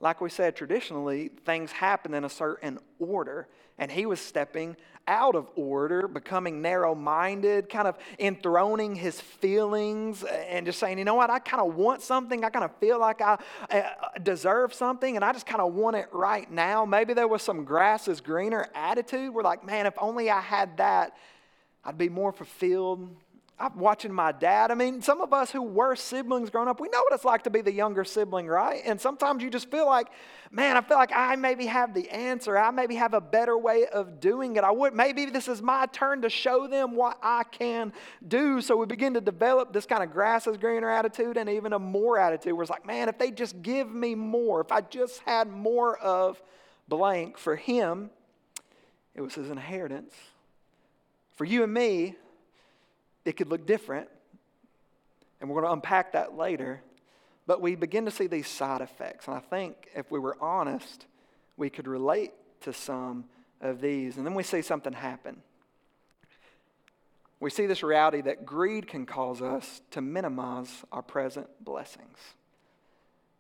Like 0.01 0.21
we 0.21 0.31
said, 0.31 0.57
traditionally, 0.57 1.31
things 1.45 1.71
happen 1.71 2.15
in 2.15 2.25
a 2.25 2.29
certain 2.29 2.81
order, 2.99 3.47
and 3.83 3.91
he 3.91 4.07
was 4.07 4.21
stepping 4.21 4.77
out 5.09 5.35
of 5.35 5.49
order, 5.57 6.07
becoming 6.07 6.63
narrow 6.63 6.95
minded, 6.95 7.69
kind 7.69 7.89
of 7.89 7.99
enthroning 8.17 8.95
his 8.95 9.21
feelings, 9.21 10.23
and 10.23 10.65
just 10.65 10.79
saying, 10.79 10.99
you 10.99 11.05
know 11.05 11.17
what, 11.17 11.31
I 11.31 11.41
kind 11.41 11.61
of 11.61 11.75
want 11.75 12.01
something. 12.01 12.45
I 12.45 12.51
kind 12.51 12.65
of 12.65 12.71
feel 12.77 13.01
like 13.01 13.21
I 13.21 13.39
uh, 13.71 13.83
deserve 14.23 14.73
something, 14.73 15.17
and 15.17 15.25
I 15.25 15.33
just 15.33 15.47
kind 15.47 15.61
of 15.61 15.75
want 15.75 15.97
it 15.97 16.07
right 16.13 16.49
now. 16.49 16.85
Maybe 16.85 17.13
there 17.13 17.27
was 17.27 17.43
some 17.43 17.65
grass 17.65 18.07
is 18.07 18.21
greener 18.21 18.69
attitude. 18.73 19.35
We're 19.35 19.43
like, 19.43 19.67
man, 19.67 19.87
if 19.87 19.95
only 19.99 20.31
I 20.31 20.41
had 20.41 20.77
that, 20.77 21.17
I'd 21.85 21.99
be 21.99 22.09
more 22.09 22.31
fulfilled. 22.31 23.09
I'm 23.63 23.79
watching 23.79 24.13
my 24.13 24.33
dad. 24.33 24.73
I 24.73 24.75
mean, 24.75 25.03
some 25.03 25.21
of 25.21 25.33
us 25.33 25.53
who 25.53 25.63
were 25.63 25.95
siblings 25.95 26.51
growing 26.51 26.67
up, 26.67 26.81
we 26.81 26.89
know 26.89 26.99
what 26.99 27.13
it's 27.13 27.25
like 27.25 27.45
to 27.45 27.51
be 27.51 27.61
the 27.61 27.73
younger 27.73 28.03
sibling, 28.03 28.49
right? 28.49 28.83
And 28.85 29.01
sometimes 29.01 29.41
you 29.41 29.51
just 29.51 29.71
feel 29.71 29.87
like, 29.87 30.09
man, 30.51 30.77
I 30.77 30.81
feel 30.81 30.97
like 30.97 31.13
I 31.15 31.37
maybe 31.37 31.67
have 31.67 31.95
the 31.95 32.11
answer. 32.11 32.59
I 32.59 32.73
maybe 32.73 32.97
have 32.97 33.15
a 33.15 33.21
better 33.21 33.57
way 33.57 33.87
of 33.87 34.19
doing 34.19 34.57
it. 34.57 34.65
I 34.65 34.73
would 34.73 34.95
maybe 34.95 35.27
this 35.27 35.47
is 35.47 35.63
my 35.63 35.87
turn 35.87 36.23
to 36.23 36.29
show 36.29 36.67
them 36.67 36.97
what 36.97 37.19
I 37.23 37.45
can 37.45 37.93
do. 38.27 38.61
So 38.61 38.77
we 38.77 38.87
begin 38.87 39.15
to 39.15 39.21
develop 39.21 39.73
this 39.73 39.87
kind 39.87 40.03
of 40.03 40.11
grass 40.11 40.49
is 40.49 40.57
greener 40.57 40.91
attitude 40.91 41.37
and 41.37 41.49
even 41.49 41.73
a 41.73 41.79
more 41.79 42.19
attitude 42.19 42.55
where 42.55 42.63
it's 42.65 42.71
like, 42.71 42.85
man, 42.85 43.09
if 43.09 43.17
they 43.17 43.31
just 43.31 43.63
give 43.63 43.89
me 43.89 44.17
more, 44.17 44.61
if 44.61 44.73
I 44.73 44.81
just 44.81 45.21
had 45.21 45.49
more 45.49 45.97
of 45.99 46.43
blank 46.89 47.39
for 47.39 47.55
him, 47.55 48.11
it 49.15 49.21
was 49.21 49.37
his 49.37 49.51
inheritance. 49.51 50.15
For 51.37 51.45
you 51.45 51.63
and 51.63 51.73
me, 51.73 52.17
it 53.25 53.37
could 53.37 53.49
look 53.49 53.67
different. 53.67 54.09
And 55.41 55.51
we're 55.51 55.61
going 55.61 55.71
to 55.71 55.73
unpack 55.73 56.13
that 56.13 56.37
later. 56.37 56.81
But 57.47 57.61
we 57.61 57.75
begin 57.75 58.05
to 58.05 58.11
see 58.11 58.27
these 58.27 58.47
side 58.47 58.81
effects. 58.81 59.27
And 59.27 59.37
I 59.37 59.41
think 59.41 59.89
if 59.95 60.11
we 60.11 60.19
were 60.19 60.37
honest, 60.41 61.07
we 61.57 61.71
could 61.71 61.89
relate 61.89 62.33
to 62.63 62.73
some 62.73 63.25
of 63.61 63.81
these. 63.81 64.17
And 64.17 64.27
then 64.27 64.35
we 64.35 64.43
see 64.43 64.63
something 64.63 64.93
happen. 64.93 65.43
We 67.41 67.51
see 67.51 67.67
this 67.67 67.83
reality 67.83 68.21
that 68.23 68.47
greed 68.47 68.87
can 68.87 69.05
cause 69.05 69.43
us 69.43 69.81
to 69.91 70.01
minimize 70.01 70.85
our 70.93 71.03
present 71.03 71.49
blessings. 71.61 72.19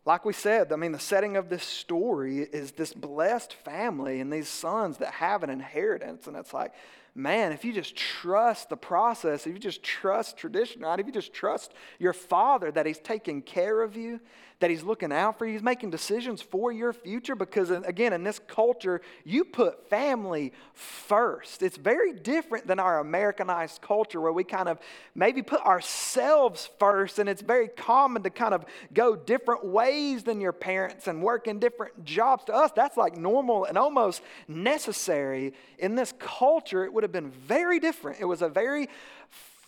Like 0.04 0.24
we 0.24 0.32
said, 0.32 0.72
I 0.72 0.76
mean, 0.76 0.90
the 0.90 0.98
setting 0.98 1.36
of 1.36 1.48
this 1.48 1.62
story 1.62 2.40
is 2.40 2.72
this 2.72 2.92
blessed 2.92 3.54
family 3.54 4.20
and 4.20 4.32
these 4.32 4.48
sons 4.48 4.98
that 4.98 5.12
have 5.12 5.44
an 5.44 5.50
inheritance. 5.50 6.26
And 6.26 6.36
it's 6.36 6.52
like, 6.52 6.72
man, 7.14 7.52
if 7.52 7.64
you 7.64 7.72
just 7.72 7.94
trust 7.94 8.68
the 8.70 8.76
process, 8.76 9.46
if 9.46 9.52
you 9.52 9.58
just 9.58 9.82
trust 9.82 10.36
tradition, 10.36 10.82
right? 10.82 10.98
If 10.98 11.06
you 11.06 11.12
just 11.12 11.32
trust 11.32 11.72
your 11.98 12.12
father 12.12 12.70
that 12.72 12.86
he's 12.86 12.98
taking 12.98 13.42
care 13.42 13.82
of 13.82 13.96
you, 13.96 14.20
that 14.60 14.70
he's 14.70 14.84
looking 14.84 15.12
out 15.12 15.38
for 15.38 15.44
you, 15.44 15.54
he's 15.54 15.62
making 15.62 15.90
decisions 15.90 16.40
for 16.40 16.70
your 16.70 16.92
future. 16.92 17.34
Because 17.34 17.70
again, 17.70 18.12
in 18.12 18.22
this 18.22 18.38
culture, 18.46 19.02
you 19.24 19.44
put 19.44 19.90
family 19.90 20.52
first. 20.72 21.62
It's 21.62 21.76
very 21.76 22.12
different 22.12 22.68
than 22.68 22.78
our 22.78 23.00
Americanized 23.00 23.82
culture 23.82 24.20
where 24.20 24.32
we 24.32 24.44
kind 24.44 24.68
of 24.68 24.78
maybe 25.16 25.42
put 25.42 25.60
ourselves 25.62 26.70
first, 26.78 27.18
and 27.18 27.28
it's 27.28 27.42
very 27.42 27.66
common 27.66 28.22
to 28.22 28.30
kind 28.30 28.54
of 28.54 28.64
go 28.94 29.16
different 29.16 29.64
ways 29.64 30.22
than 30.22 30.40
your 30.40 30.52
parents 30.52 31.08
and 31.08 31.22
work 31.22 31.48
in 31.48 31.58
different 31.58 32.04
jobs. 32.04 32.44
To 32.44 32.54
us, 32.54 32.70
that's 32.74 32.96
like 32.96 33.16
normal 33.16 33.64
and 33.64 33.76
almost 33.76 34.22
necessary. 34.46 35.54
In 35.78 35.96
this 35.96 36.14
culture, 36.20 36.84
it 36.84 36.92
would 36.92 37.01
would 37.02 37.14
have 37.14 37.24
been 37.24 37.30
very 37.32 37.80
different. 37.80 38.20
It 38.20 38.24
was 38.24 38.42
a 38.42 38.48
very 38.48 38.88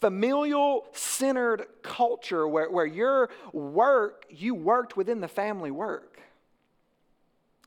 familial 0.00 0.86
centered 0.92 1.66
culture 1.82 2.46
where, 2.46 2.70
where 2.70 2.86
your 2.86 3.28
work, 3.52 4.24
you 4.30 4.54
worked 4.54 4.96
within 4.96 5.20
the 5.20 5.28
family 5.28 5.72
work. 5.72 6.20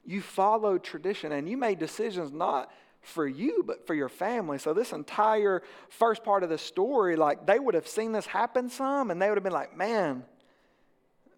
You 0.05 0.21
followed 0.21 0.83
tradition 0.83 1.33
and 1.33 1.50
you 1.50 1.57
made 1.57 1.79
decisions 1.79 2.31
not 2.31 2.71
for 3.01 3.27
you, 3.27 3.63
but 3.65 3.86
for 3.86 3.93
your 3.93 4.07
family. 4.07 4.57
So, 4.57 4.74
this 4.74 4.93
entire 4.93 5.63
first 5.89 6.24
part 6.24 6.43
of 6.43 6.50
the 6.50 6.57
story, 6.57 7.17
like 7.17 7.45
they 7.45 7.59
would 7.59 7.75
have 7.75 7.88
seen 7.88 8.13
this 8.13 8.25
happen 8.25 8.69
some 8.69 9.12
and 9.12 9.21
they 9.21 9.27
would 9.27 9.38
have 9.38 9.43
been 9.43 9.53
like, 9.53 9.75
man, 9.75 10.24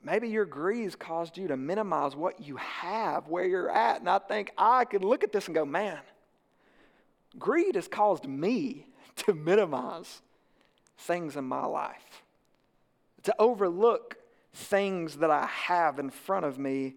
maybe 0.04 0.30
your 0.30 0.46
greed 0.46 1.00
caused 1.00 1.36
you 1.38 1.48
to 1.48 1.58
minimize 1.58 2.16
what 2.16 2.42
you 2.42 2.58
have, 2.58 3.28
where 3.28 3.46
you're 3.46 3.72
at. 3.72 4.02
And 4.02 4.10
I 4.10 4.20
think 4.20 4.52
I 4.56 4.86
could 4.86 5.04
look 5.04 5.24
at 5.24 5.32
this 5.32 5.48
and 5.48 5.56
go, 5.56 5.66
man, 5.66 6.00
Greed 7.38 7.76
has 7.76 7.88
caused 7.88 8.26
me 8.26 8.88
to 9.18 9.34
minimize 9.34 10.22
things 10.98 11.36
in 11.36 11.46
my 11.46 11.66
life, 11.66 12.24
to 13.24 13.36
overlook 13.40 14.18
things 14.54 15.18
that 15.18 15.30
I 15.30 15.46
have 15.46 16.00
in 16.00 16.10
front 16.10 16.46
of 16.46 16.58
me 16.58 16.96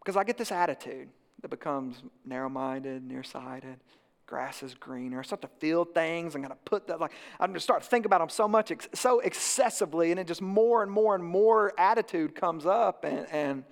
because 0.00 0.16
I 0.16 0.24
get 0.24 0.36
this 0.36 0.52
attitude 0.52 1.08
that 1.42 1.48
becomes 1.48 2.02
narrow 2.24 2.48
minded, 2.48 3.02
nearsighted. 3.02 3.78
Grass 4.26 4.62
is 4.62 4.74
greener. 4.74 5.20
I 5.20 5.22
start 5.22 5.42
to 5.42 5.48
feel 5.58 5.84
things. 5.84 6.34
I'm 6.34 6.42
going 6.42 6.50
to 6.50 6.58
put 6.64 6.88
that, 6.88 7.00
like, 7.00 7.12
I'm 7.38 7.50
going 7.50 7.54
to 7.54 7.60
start 7.60 7.82
to 7.82 7.88
think 7.88 8.06
about 8.06 8.20
them 8.20 8.28
so 8.28 8.48
much, 8.48 8.72
so 8.92 9.20
excessively, 9.20 10.10
and 10.10 10.18
it 10.18 10.26
just 10.26 10.42
more 10.42 10.82
and 10.82 10.90
more 10.90 11.14
and 11.14 11.24
more 11.24 11.72
attitude 11.78 12.34
comes 12.34 12.66
up, 12.66 13.04
and, 13.04 13.26
and 13.30 13.64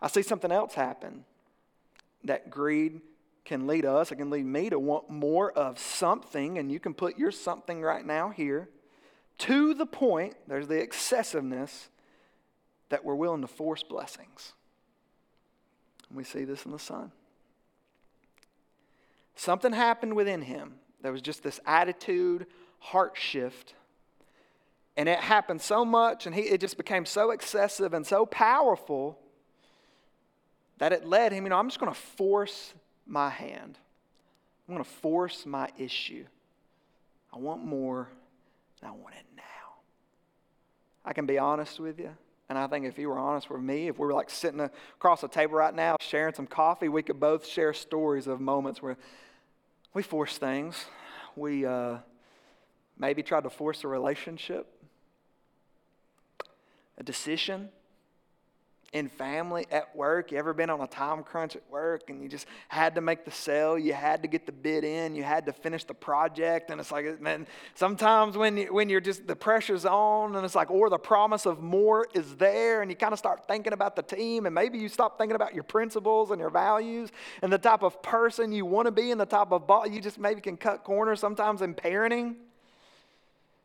I 0.00 0.08
see 0.08 0.22
something 0.22 0.50
else 0.50 0.74
happen. 0.74 1.24
That 2.24 2.50
greed 2.50 3.00
can 3.44 3.66
lead 3.66 3.84
us, 3.84 4.12
it 4.12 4.16
can 4.16 4.30
lead 4.30 4.46
me 4.46 4.70
to 4.70 4.78
want 4.78 5.10
more 5.10 5.50
of 5.52 5.78
something, 5.78 6.58
and 6.58 6.70
you 6.70 6.78
can 6.78 6.94
put 6.94 7.18
your 7.18 7.30
something 7.30 7.82
right 7.82 8.04
now 8.04 8.30
here, 8.30 8.68
to 9.38 9.74
the 9.74 9.86
point, 9.86 10.34
there's 10.46 10.68
the 10.68 10.80
excessiveness, 10.80 11.88
that 12.90 13.04
we're 13.04 13.14
willing 13.14 13.40
to 13.40 13.48
force 13.48 13.82
blessings. 13.82 14.52
And 16.08 16.16
we 16.16 16.24
see 16.24 16.44
this 16.44 16.64
in 16.66 16.72
the 16.72 16.78
Son. 16.78 17.10
Something 19.34 19.72
happened 19.72 20.14
within 20.14 20.42
him. 20.42 20.74
There 21.00 21.10
was 21.10 21.22
just 21.22 21.42
this 21.42 21.58
attitude, 21.66 22.46
heart 22.78 23.16
shift. 23.16 23.74
And 24.96 25.08
it 25.08 25.18
happened 25.18 25.62
so 25.62 25.84
much, 25.84 26.26
and 26.26 26.34
he, 26.34 26.42
it 26.42 26.60
just 26.60 26.76
became 26.76 27.06
so 27.06 27.30
excessive 27.30 27.94
and 27.94 28.06
so 28.06 28.26
powerful 28.26 29.18
that 30.78 30.92
it 30.92 31.06
led 31.06 31.32
him, 31.32 31.44
you 31.44 31.50
know, 31.50 31.58
I'm 31.58 31.68
just 31.68 31.80
going 31.80 31.92
to 31.92 31.98
force 31.98 32.74
my 33.06 33.30
hand. 33.30 33.78
I'm 34.68 34.74
going 34.74 34.84
to 34.84 34.90
force 34.90 35.44
my 35.44 35.68
issue. 35.78 36.24
I 37.32 37.38
want 37.38 37.64
more, 37.64 38.08
and 38.80 38.88
I 38.88 38.92
want 38.92 39.14
it 39.14 39.26
now. 39.36 39.42
I 41.04 41.12
can 41.12 41.26
be 41.26 41.38
honest 41.38 41.80
with 41.80 41.98
you. 41.98 42.10
And 42.48 42.58
I 42.58 42.66
think 42.66 42.84
if 42.84 42.98
you 42.98 43.08
were 43.08 43.18
honest 43.18 43.48
with 43.48 43.62
me, 43.62 43.88
if 43.88 43.98
we 43.98 44.06
were 44.06 44.12
like 44.12 44.28
sitting 44.28 44.60
across 44.60 45.22
a 45.22 45.28
table 45.28 45.54
right 45.54 45.74
now 45.74 45.96
sharing 46.00 46.34
some 46.34 46.46
coffee, 46.46 46.88
we 46.88 47.02
could 47.02 47.18
both 47.18 47.46
share 47.46 47.72
stories 47.72 48.26
of 48.26 48.40
moments 48.40 48.82
where 48.82 48.98
we 49.94 50.02
forced 50.02 50.38
things. 50.38 50.84
We 51.34 51.64
uh, 51.64 51.98
maybe 52.98 53.22
tried 53.22 53.44
to 53.44 53.50
force 53.50 53.84
a 53.84 53.88
relationship, 53.88 54.66
a 56.98 57.02
decision 57.02 57.70
in 58.92 59.08
family, 59.08 59.66
at 59.70 59.94
work? 59.96 60.32
You 60.32 60.38
ever 60.38 60.52
been 60.52 60.68
on 60.68 60.80
a 60.80 60.86
time 60.86 61.22
crunch 61.22 61.56
at 61.56 61.62
work 61.70 62.10
and 62.10 62.22
you 62.22 62.28
just 62.28 62.46
had 62.68 62.94
to 62.96 63.00
make 63.00 63.24
the 63.24 63.30
sale, 63.30 63.78
you 63.78 63.94
had 63.94 64.20
to 64.22 64.28
get 64.28 64.44
the 64.44 64.52
bid 64.52 64.84
in, 64.84 65.14
you 65.14 65.22
had 65.22 65.46
to 65.46 65.52
finish 65.52 65.84
the 65.84 65.94
project, 65.94 66.70
and 66.70 66.78
it's 66.78 66.92
like, 66.92 67.20
man, 67.20 67.46
sometimes 67.74 68.36
when, 68.36 68.56
you, 68.56 68.72
when 68.72 68.90
you're 68.90 69.00
just, 69.00 69.26
the 69.26 69.34
pressure's 69.34 69.86
on 69.86 70.36
and 70.36 70.44
it's 70.44 70.54
like, 70.54 70.70
or 70.70 70.90
the 70.90 70.98
promise 70.98 71.46
of 71.46 71.62
more 71.62 72.06
is 72.12 72.36
there, 72.36 72.82
and 72.82 72.90
you 72.90 72.96
kind 72.96 73.14
of 73.14 73.18
start 73.18 73.48
thinking 73.48 73.72
about 73.72 73.96
the 73.96 74.02
team, 74.02 74.44
and 74.44 74.54
maybe 74.54 74.78
you 74.78 74.88
stop 74.88 75.16
thinking 75.16 75.36
about 75.36 75.54
your 75.54 75.64
principles 75.64 76.30
and 76.30 76.38
your 76.38 76.50
values 76.50 77.10
and 77.40 77.52
the 77.52 77.58
type 77.58 77.82
of 77.82 78.02
person 78.02 78.52
you 78.52 78.66
want 78.66 78.86
to 78.86 78.92
be 78.92 79.10
and 79.10 79.20
the 79.20 79.26
type 79.26 79.52
of 79.52 79.66
boss, 79.66 79.88
you 79.90 80.00
just 80.00 80.18
maybe 80.18 80.40
can 80.40 80.56
cut 80.56 80.84
corners 80.84 81.18
sometimes 81.18 81.62
in 81.62 81.74
parenting. 81.74 82.34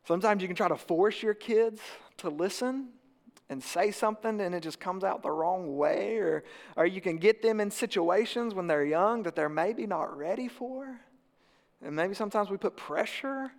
Sometimes 0.08 0.42
you 0.42 0.48
can 0.48 0.56
try 0.56 0.70
to 0.70 0.78
force 0.78 1.22
your 1.22 1.34
kids 1.34 1.82
to 2.18 2.30
listen 2.30 2.88
and 3.50 3.64
say 3.64 3.92
something 3.92 4.42
and 4.42 4.54
it 4.54 4.62
just 4.62 4.80
comes 4.80 5.04
out 5.04 5.24
the 5.24 5.32
wrong 5.32 5.78
way, 5.78 6.18
or, 6.18 6.44
or 6.76 6.86
you 6.86 7.02
can 7.02 7.18
get 7.18 7.42
them 7.42 7.60
in 7.60 7.72
situations 7.72 8.54
when 8.54 8.68
they're 8.68 8.86
young 8.86 9.24
that 9.24 9.36
they're 9.36 9.50
maybe 9.50 9.88
not 9.88 10.18
ready 10.18 10.48
for. 10.48 11.00
And 11.82 11.96
maybe 11.96 12.14
sometimes 12.14 12.50
we 12.50 12.58
put 12.58 12.76
pressure 12.76 13.52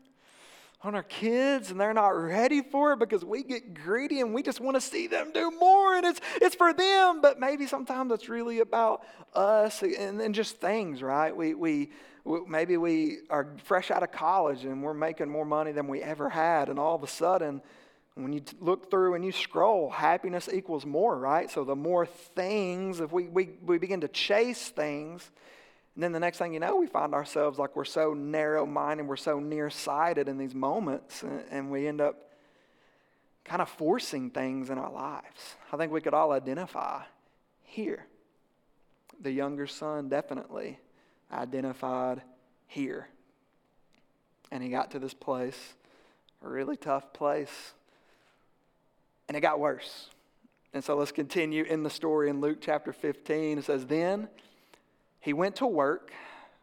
on 0.82 0.94
our 0.94 1.02
kids 1.02 1.70
and 1.70 1.80
they're 1.80 1.94
not 1.94 2.10
ready 2.10 2.62
for 2.62 2.92
it 2.92 2.98
because 3.00 3.24
we 3.24 3.42
get 3.42 3.74
greedy 3.74 4.20
and 4.20 4.32
we 4.32 4.42
just 4.42 4.60
want 4.60 4.76
to 4.76 4.80
see 4.80 5.08
them 5.08 5.32
do 5.32 5.50
more 5.58 5.96
and 5.96 6.06
it's, 6.06 6.20
it's 6.36 6.54
for 6.54 6.72
them. 6.72 7.20
But 7.20 7.40
maybe 7.40 7.66
sometimes 7.66 8.12
it's 8.12 8.28
really 8.28 8.60
about 8.60 9.04
us 9.34 9.82
and, 9.82 10.20
and 10.20 10.34
just 10.34 10.60
things, 10.60 11.02
right? 11.02 11.34
We, 11.34 11.54
we, 11.54 11.90
we, 12.24 12.40
maybe 12.46 12.76
we 12.76 13.18
are 13.30 13.48
fresh 13.64 13.90
out 13.90 14.02
of 14.02 14.12
college 14.12 14.64
and 14.64 14.82
we're 14.82 14.94
making 14.94 15.28
more 15.28 15.44
money 15.44 15.72
than 15.72 15.88
we 15.88 16.02
ever 16.02 16.28
had, 16.28 16.68
and 16.68 16.78
all 16.78 16.94
of 16.94 17.02
a 17.02 17.08
sudden, 17.08 17.62
when 18.22 18.32
you 18.32 18.42
look 18.60 18.90
through 18.90 19.14
and 19.14 19.24
you 19.24 19.32
scroll, 19.32 19.90
happiness 19.90 20.48
equals 20.52 20.84
more, 20.84 21.16
right? 21.16 21.50
So 21.50 21.64
the 21.64 21.76
more 21.76 22.06
things, 22.06 23.00
if 23.00 23.12
we, 23.12 23.28
we, 23.28 23.50
we 23.64 23.78
begin 23.78 24.00
to 24.00 24.08
chase 24.08 24.68
things, 24.68 25.30
and 25.94 26.02
then 26.02 26.12
the 26.12 26.20
next 26.20 26.38
thing 26.38 26.52
you 26.52 26.60
know, 26.60 26.76
we 26.76 26.86
find 26.86 27.14
ourselves 27.14 27.58
like 27.58 27.76
we're 27.76 27.84
so 27.84 28.14
narrow 28.14 28.66
minded, 28.66 29.06
we're 29.06 29.16
so 29.16 29.38
nearsighted 29.38 30.28
in 30.28 30.38
these 30.38 30.54
moments, 30.54 31.22
and, 31.22 31.44
and 31.50 31.70
we 31.70 31.86
end 31.86 32.00
up 32.00 32.32
kind 33.44 33.62
of 33.62 33.68
forcing 33.68 34.30
things 34.30 34.68
in 34.68 34.78
our 34.78 34.92
lives. 34.92 35.56
I 35.72 35.76
think 35.76 35.92
we 35.92 36.00
could 36.00 36.14
all 36.14 36.32
identify 36.32 37.02
here. 37.64 38.06
The 39.20 39.32
younger 39.32 39.66
son 39.66 40.08
definitely 40.08 40.78
identified 41.32 42.22
here. 42.66 43.08
And 44.50 44.62
he 44.62 44.68
got 44.68 44.90
to 44.92 44.98
this 44.98 45.14
place, 45.14 45.74
a 46.44 46.48
really 46.48 46.76
tough 46.76 47.12
place 47.12 47.72
and 49.28 49.36
it 49.36 49.40
got 49.40 49.60
worse. 49.60 50.08
And 50.74 50.82
so 50.82 50.96
let's 50.96 51.12
continue 51.12 51.64
in 51.64 51.82
the 51.82 51.90
story 51.90 52.28
in 52.28 52.40
Luke 52.40 52.58
chapter 52.60 52.92
15. 52.92 53.58
It 53.58 53.64
says, 53.64 53.86
Then 53.86 54.28
he 55.20 55.32
went 55.32 55.56
to 55.56 55.66
work 55.66 56.12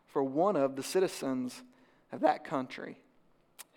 for 0.07 0.23
one 0.23 0.55
of 0.55 0.75
the 0.75 0.83
citizens 0.83 1.63
of 2.11 2.21
that 2.21 2.43
country 2.43 2.97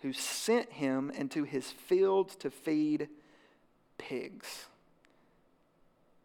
who 0.01 0.13
sent 0.13 0.71
him 0.71 1.11
into 1.11 1.43
his 1.43 1.71
fields 1.71 2.35
to 2.37 2.49
feed 2.49 3.09
pigs. 3.97 4.65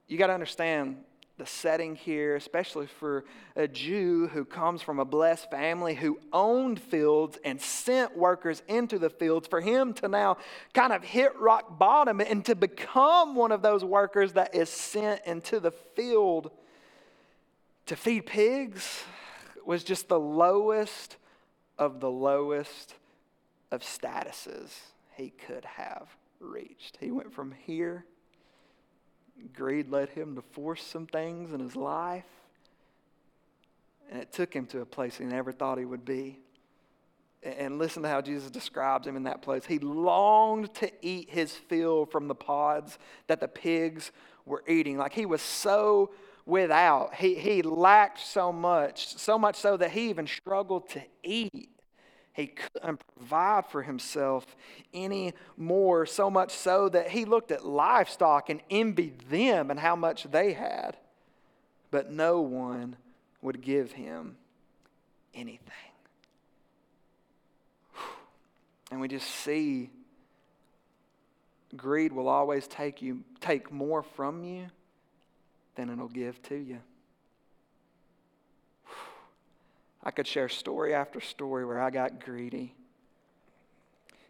You 0.07 0.19
got 0.19 0.29
to 0.29 0.35
understand 0.35 0.99
the 1.37 1.47
setting 1.47 1.97
here, 1.97 2.37
especially 2.37 2.87
for 2.87 3.25
a 3.57 3.67
Jew 3.67 4.29
who 4.29 4.45
comes 4.45 4.83
from 4.83 5.01
a 5.01 5.05
blessed 5.05 5.51
family 5.51 5.95
who 5.95 6.21
owned 6.33 6.81
fields 6.81 7.39
and 7.45 7.61
sent 7.61 8.17
workers 8.17 8.63
into 8.69 8.99
the 8.99 9.11
fields, 9.11 9.49
for 9.49 9.61
him 9.61 9.93
to 9.95 10.09
now 10.09 10.37
kind 10.75 10.93
of 10.93 11.03
hit 11.03 11.37
rock 11.39 11.77
bottom 11.79 12.21
and 12.21 12.45
to 12.45 12.55
become 12.55 13.35
one 13.35 13.51
of 13.51 13.63
those 13.63 13.85
workers 13.85 14.35
that 14.35 14.55
is 14.55 14.69
sent 14.69 15.23
into 15.27 15.59
the 15.59 15.73
field 15.73 16.53
to 17.87 17.97
feed 17.97 18.27
pigs 18.27 19.03
was 19.67 19.83
just 19.85 20.09
the 20.09 20.21
lowest 20.21 21.17
of 21.79 22.01
the 22.01 22.11
lowest 22.11 22.95
of 23.71 23.83
statuses 23.83 24.71
he 25.17 25.31
could 25.31 25.65
have 25.65 26.09
reached. 26.39 26.99
He 27.01 27.11
went 27.11 27.33
from 27.33 27.53
here 27.67 28.05
Greed 29.53 29.91
led 29.91 30.11
him 30.11 30.37
to 30.37 30.43
force 30.43 30.83
some 30.83 31.07
things 31.07 31.53
in 31.53 31.61
his 31.61 31.77
life. 31.77 32.25
And 34.11 34.21
it 34.21 34.33
took 34.33 34.55
him 34.55 34.67
to 34.67 34.81
a 34.81 34.87
place 34.87 35.17
he 35.17 35.25
never 35.25 35.53
thought 35.53 35.79
he 35.79 35.85
would 35.85 36.05
be. 36.05 36.39
And 37.43 37.79
listen 37.79 38.03
to 38.03 38.09
how 38.09 38.21
Jesus 38.21 38.51
describes 38.51 39.07
him 39.07 39.17
in 39.17 39.25
that 39.25 39.43
place. 39.43 39.67
He 39.67 39.79
longed 39.79 40.73
to 40.75 40.91
eat 41.03 41.29
his 41.31 41.53
fill 41.53 42.07
from 42.07 42.27
the 42.27 42.35
pods 42.35 42.99
that 43.27 43.41
the 43.41 43.49
pigs 43.49 44.13
were 44.47 44.63
eating. 44.67 44.97
Like 44.97 45.13
he 45.13 45.27
was 45.27 45.43
so 45.43 46.11
without. 46.47 47.15
He, 47.15 47.35
he 47.35 47.63
lacked 47.63 48.21
so 48.21 48.53
much, 48.53 49.17
so 49.17 49.39
much 49.39 49.57
so 49.57 49.77
that 49.77 49.91
he 49.91 50.09
even 50.09 50.27
struggled 50.27 50.89
to 50.91 51.03
eat. 51.23 51.71
He 52.35 52.49
couldn't 52.49 53.01
provide 53.17 53.67
for 53.67 53.83
himself 53.83 54.45
anymore, 54.93 56.05
so 56.05 56.29
much 56.29 56.51
so 56.51 56.89
that 56.89 57.11
he 57.11 57.25
looked 57.25 57.53
at 57.53 57.65
livestock 57.65 58.51
and 58.51 58.61
envied 58.69 59.21
them 59.31 59.71
and 59.71 59.79
how 59.79 59.95
much 59.95 60.25
they 60.25 60.53
had. 60.53 60.97
But 61.93 62.11
no 62.11 62.41
one 62.41 62.97
would 63.41 63.61
give 63.63 63.93
him 63.93 64.37
anything. 65.33 65.61
And 68.91 69.01
we 69.01 69.07
just 69.07 69.29
see 69.29 69.91
greed 71.77 72.13
will 72.13 72.29
always 72.29 72.67
take 72.67 73.03
you 73.03 73.23
take 73.41 73.73
more 73.73 74.03
from 74.03 74.45
you 74.45 74.67
than 75.75 75.91
it'll 75.91 76.09
give 76.09 76.41
to 76.43 76.57
you. 76.57 76.81
I 80.05 80.11
could 80.11 80.27
share 80.27 80.49
story 80.49 80.95
after 80.95 81.21
story 81.21 81.65
where 81.65 81.81
I 81.81 81.91
got 81.91 82.23
greedy. 82.23 82.75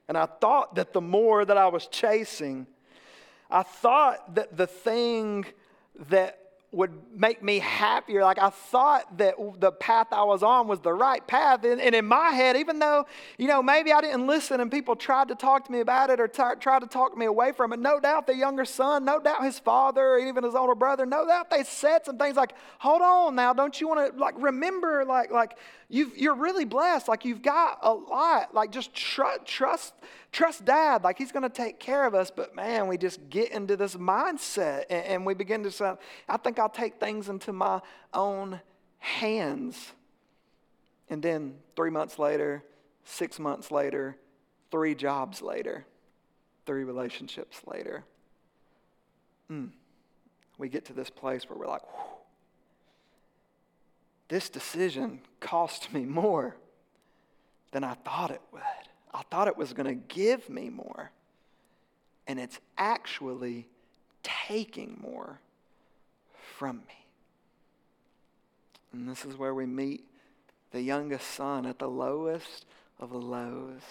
And 0.07 0.17
I 0.17 0.27
thought 0.27 0.77
that 0.77 0.93
the 0.93 1.01
more 1.01 1.45
that 1.45 1.57
I 1.57 1.67
was 1.67 1.87
chasing, 1.89 2.67
I 3.51 3.63
thought 3.63 4.37
that 4.37 4.57
the 4.57 4.67
thing 4.67 5.45
that 6.09 6.44
would 6.75 6.93
make 7.15 7.43
me 7.43 7.61
happier. 7.61 8.23
Like 8.23 8.39
I 8.39 8.51
thought 8.51 9.19
that 9.19 9.37
the 9.59 9.71
path 9.73 10.09
I 10.13 10.25
was 10.25 10.43
on 10.43 10.67
was 10.67 10.81
the 10.81 10.93
right 10.93 11.25
path. 11.27 11.65
And, 11.65 11.81
and, 11.81 11.95
in 11.95 12.05
my 12.05 12.31
head, 12.31 12.57
even 12.57 12.81
though, 12.81 13.07
you 13.39 13.47
know, 13.47 13.63
maybe 13.63 13.93
I 13.93 14.01
didn't 14.01 14.27
listen 14.27 14.61
and 14.61 14.71
people 14.71 14.97
tried 14.97 15.29
to 15.29 15.37
talk 15.37 15.67
to 15.67 15.73
me 15.73 15.81
about 15.81 16.11
it 16.11 16.19
or 16.19 16.27
t- 16.27 16.43
tried 16.59 16.81
to 16.81 16.87
talk 16.87 17.17
me 17.17 17.27
away 17.27 17.53
from 17.53 17.73
it, 17.73 17.79
no 17.79 18.01
doubt 18.01 18.27
the 18.27 18.35
younger 18.35 18.65
son, 18.65 19.05
no 19.05 19.21
doubt 19.21 19.45
his 19.45 19.59
father, 19.59 20.19
even 20.19 20.43
his 20.43 20.55
older 20.55 20.75
brother, 20.75 21.07
no 21.07 21.27
doubt 21.27 21.51
they 21.51 21.63
said 21.63 22.05
some 22.05 22.19
things 22.19 22.37
like, 22.37 22.55
hold 22.79 23.03
on 23.03 23.37
now, 23.37 23.53
don't 23.53 23.81
you 23.81 23.87
want 23.87 24.13
to 24.13 24.21
like 24.21 24.35
remember 24.39 25.05
like, 25.05 25.31
like 25.31 25.57
you've, 25.95 26.19
you're 26.19 26.35
really 26.35 26.65
blessed. 26.65 27.07
Like 27.07 27.25
you've 27.25 27.41
got 27.41 27.79
a 27.83 27.93
lot. 27.93 28.53
Like 28.53 28.73
just 28.73 28.93
tr- 28.95 29.23
trust, 29.45 29.95
trust 30.33 30.65
dad. 30.65 31.05
Like 31.05 31.17
he's 31.17 31.31
going 31.31 31.45
to 31.45 31.49
take 31.49 31.79
care 31.79 32.05
of 32.05 32.15
us. 32.15 32.33
But 32.35 32.57
man, 32.57 32.89
we 32.89 32.99
just 32.99 33.31
get 33.31 33.53
into 33.53 33.77
this 33.77 33.95
mindset 33.95 34.85
and, 34.91 35.07
and 35.07 35.27
we 35.27 35.35
begin 35.35 35.63
to 35.63 35.71
say, 35.71 35.93
I 36.29 36.37
think 36.37 36.59
I'll 36.59 36.69
take 36.69 36.99
things 36.99 37.29
into 37.29 37.53
my 37.53 37.81
own 38.13 38.61
hands. 38.99 39.93
And 41.09 41.23
then 41.23 41.55
three 41.77 41.91
months 41.91 42.19
later, 42.19 42.65
six 43.05 43.39
months 43.39 43.71
later, 43.71 44.17
three 44.73 44.97
jobs 44.97 45.43
later, 45.43 45.87
three 46.67 46.83
relationships 46.83 47.61
later, 47.67 48.03
mm, 49.49 49.69
we 50.59 50.69
get 50.69 50.87
to 50.87 50.93
this 50.93 51.11
place 51.11 51.49
where 51.49 51.57
we're 51.57 51.69
like, 51.69 51.83
Whew 51.83 52.14
this 54.29 54.49
decision 54.49 55.21
cost 55.41 55.93
me 55.93 56.05
more 56.05 56.57
than 57.73 57.85
I 57.85 57.95
thought 57.95 58.31
it 58.31 58.41
would. 58.53 58.63
I 59.13 59.23
thought 59.31 59.49
it 59.49 59.57
was 59.57 59.73
going 59.73 59.87
to 59.87 60.15
give 60.15 60.49
me 60.49 60.71
more. 60.71 61.11
And 62.27 62.41
it's 62.41 62.59
actually 62.79 63.69
taking 64.23 64.99
more 65.01 65.39
from 66.57 66.79
me. 66.79 67.07
And 68.93 69.09
this 69.09 69.25
is 69.25 69.37
where 69.37 69.55
we 69.55 69.67
meet 69.67 70.05
the 70.71 70.81
youngest 70.81 71.27
son 71.33 71.67
at 71.67 71.79
the 71.79 71.89
lowest 71.89 72.65
of 72.99 73.11
the 73.11 73.19
lows. 73.19 73.83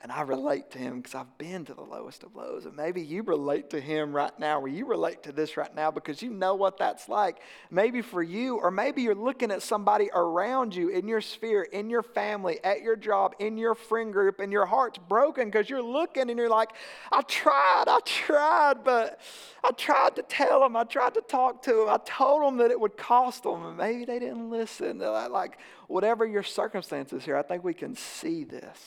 And 0.00 0.12
I 0.12 0.20
relate 0.20 0.70
to 0.70 0.78
him 0.78 0.98
because 0.98 1.16
I've 1.16 1.38
been 1.38 1.64
to 1.64 1.74
the 1.74 1.82
lowest 1.82 2.22
of 2.22 2.36
lows. 2.36 2.66
And 2.66 2.76
maybe 2.76 3.02
you 3.02 3.24
relate 3.24 3.70
to 3.70 3.80
him 3.80 4.14
right 4.14 4.30
now, 4.38 4.60
or 4.60 4.68
you 4.68 4.86
relate 4.86 5.24
to 5.24 5.32
this 5.32 5.56
right 5.56 5.74
now 5.74 5.90
because 5.90 6.22
you 6.22 6.30
know 6.30 6.54
what 6.54 6.78
that's 6.78 7.08
like. 7.08 7.38
Maybe 7.68 8.00
for 8.00 8.22
you, 8.22 8.58
or 8.58 8.70
maybe 8.70 9.02
you're 9.02 9.16
looking 9.16 9.50
at 9.50 9.60
somebody 9.60 10.08
around 10.14 10.72
you 10.72 10.88
in 10.88 11.08
your 11.08 11.20
sphere, 11.20 11.64
in 11.64 11.90
your 11.90 12.04
family, 12.04 12.60
at 12.62 12.80
your 12.82 12.94
job, 12.94 13.34
in 13.40 13.58
your 13.58 13.74
friend 13.74 14.12
group, 14.12 14.38
and 14.38 14.52
your 14.52 14.66
heart's 14.66 14.98
broken 14.98 15.46
because 15.46 15.68
you're 15.68 15.82
looking 15.82 16.30
and 16.30 16.38
you're 16.38 16.48
like, 16.48 16.70
I 17.10 17.22
tried, 17.22 17.86
I 17.88 17.98
tried, 18.04 18.84
but 18.84 19.18
I 19.64 19.72
tried 19.72 20.14
to 20.14 20.22
tell 20.22 20.60
them, 20.60 20.76
I 20.76 20.84
tried 20.84 21.14
to 21.14 21.22
talk 21.22 21.60
to 21.64 21.72
them, 21.72 21.88
I 21.88 21.98
told 22.04 22.44
them 22.44 22.58
that 22.58 22.70
it 22.70 22.78
would 22.78 22.96
cost 22.96 23.42
them, 23.42 23.66
and 23.66 23.76
maybe 23.76 24.04
they 24.04 24.20
didn't 24.20 24.48
listen. 24.48 25.00
Like, 25.00 25.58
whatever 25.88 26.24
your 26.24 26.44
circumstances 26.44 27.24
here, 27.24 27.36
I 27.36 27.42
think 27.42 27.64
we 27.64 27.74
can 27.74 27.96
see 27.96 28.44
this. 28.44 28.78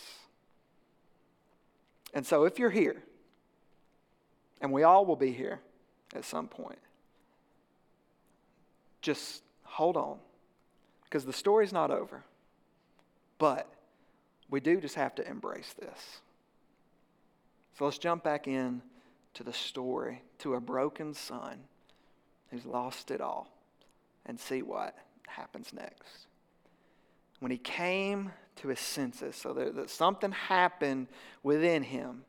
And 2.13 2.25
so 2.25 2.43
if 2.45 2.59
you're 2.59 2.69
here, 2.69 3.01
and 4.59 4.71
we 4.71 4.83
all 4.83 5.05
will 5.05 5.15
be 5.15 5.31
here 5.31 5.59
at 6.13 6.25
some 6.25 6.47
point, 6.47 6.79
just 9.01 9.43
hold 9.63 9.97
on 9.97 10.17
because 11.05 11.25
the 11.25 11.33
story's 11.33 11.73
not 11.73 11.91
over. 11.91 12.23
But 13.37 13.67
we 14.49 14.59
do 14.59 14.79
just 14.79 14.95
have 14.95 15.15
to 15.15 15.27
embrace 15.27 15.73
this. 15.79 16.21
So 17.77 17.85
let's 17.85 17.97
jump 17.97 18.23
back 18.23 18.47
in 18.47 18.81
to 19.33 19.43
the 19.43 19.53
story 19.53 20.21
to 20.39 20.55
a 20.55 20.61
broken 20.61 21.13
son 21.13 21.59
who's 22.49 22.65
lost 22.65 23.09
it 23.11 23.21
all 23.21 23.49
and 24.25 24.39
see 24.39 24.61
what 24.61 24.95
happens 25.25 25.73
next. 25.73 26.27
When 27.39 27.49
he 27.49 27.57
came 27.57 28.31
to 28.57 28.67
his 28.67 28.79
senses. 28.79 29.35
So 29.35 29.53
that, 29.53 29.75
that 29.75 29.89
something 29.89 30.31
happened 30.31 31.07
within 31.43 31.83
him. 31.83 32.23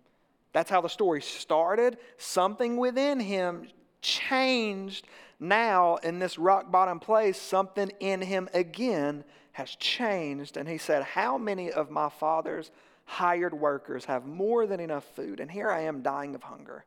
That's 0.52 0.70
how 0.70 0.80
the 0.80 0.88
story 0.88 1.22
started. 1.22 1.98
Something 2.18 2.76
within 2.76 3.20
him 3.20 3.68
changed. 4.00 5.06
Now, 5.40 5.96
in 5.96 6.18
this 6.18 6.38
rock 6.38 6.70
bottom 6.70 7.00
place, 7.00 7.40
something 7.40 7.90
in 8.00 8.20
him 8.20 8.48
again 8.54 9.24
has 9.52 9.70
changed. 9.76 10.56
And 10.56 10.68
he 10.68 10.78
said, 10.78 11.02
How 11.02 11.38
many 11.38 11.70
of 11.70 11.90
my 11.90 12.08
father's 12.08 12.70
hired 13.04 13.54
workers 13.54 14.04
have 14.04 14.26
more 14.26 14.66
than 14.66 14.80
enough 14.80 15.04
food? 15.16 15.40
And 15.40 15.50
here 15.50 15.70
I 15.70 15.82
am 15.82 16.02
dying 16.02 16.34
of 16.34 16.42
hunger. 16.42 16.84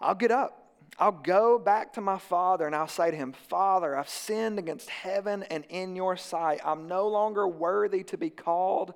I'll 0.00 0.14
get 0.14 0.30
up. 0.30 0.61
I'll 0.98 1.12
go 1.12 1.58
back 1.58 1.94
to 1.94 2.00
my 2.00 2.18
father 2.18 2.66
and 2.66 2.76
I'll 2.76 2.88
say 2.88 3.10
to 3.10 3.16
him, 3.16 3.32
Father, 3.32 3.96
I've 3.96 4.08
sinned 4.08 4.58
against 4.58 4.90
heaven 4.90 5.42
and 5.44 5.64
in 5.68 5.96
your 5.96 6.16
sight. 6.16 6.60
I'm 6.64 6.86
no 6.86 7.08
longer 7.08 7.48
worthy 7.48 8.04
to 8.04 8.18
be 8.18 8.30
called 8.30 8.94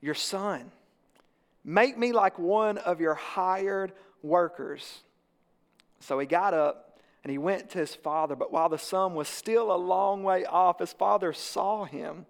your 0.00 0.14
son. 0.14 0.72
Make 1.64 1.96
me 1.96 2.12
like 2.12 2.38
one 2.38 2.78
of 2.78 3.00
your 3.00 3.14
hired 3.14 3.92
workers. 4.22 5.02
So 6.00 6.18
he 6.18 6.26
got 6.26 6.54
up 6.54 6.98
and 7.22 7.30
he 7.30 7.38
went 7.38 7.70
to 7.70 7.78
his 7.78 7.94
father. 7.94 8.34
But 8.34 8.52
while 8.52 8.68
the 8.68 8.78
son 8.78 9.14
was 9.14 9.28
still 9.28 9.72
a 9.72 9.76
long 9.76 10.24
way 10.24 10.44
off, 10.44 10.80
his 10.80 10.92
father 10.92 11.32
saw 11.32 11.84
him. 11.84 12.26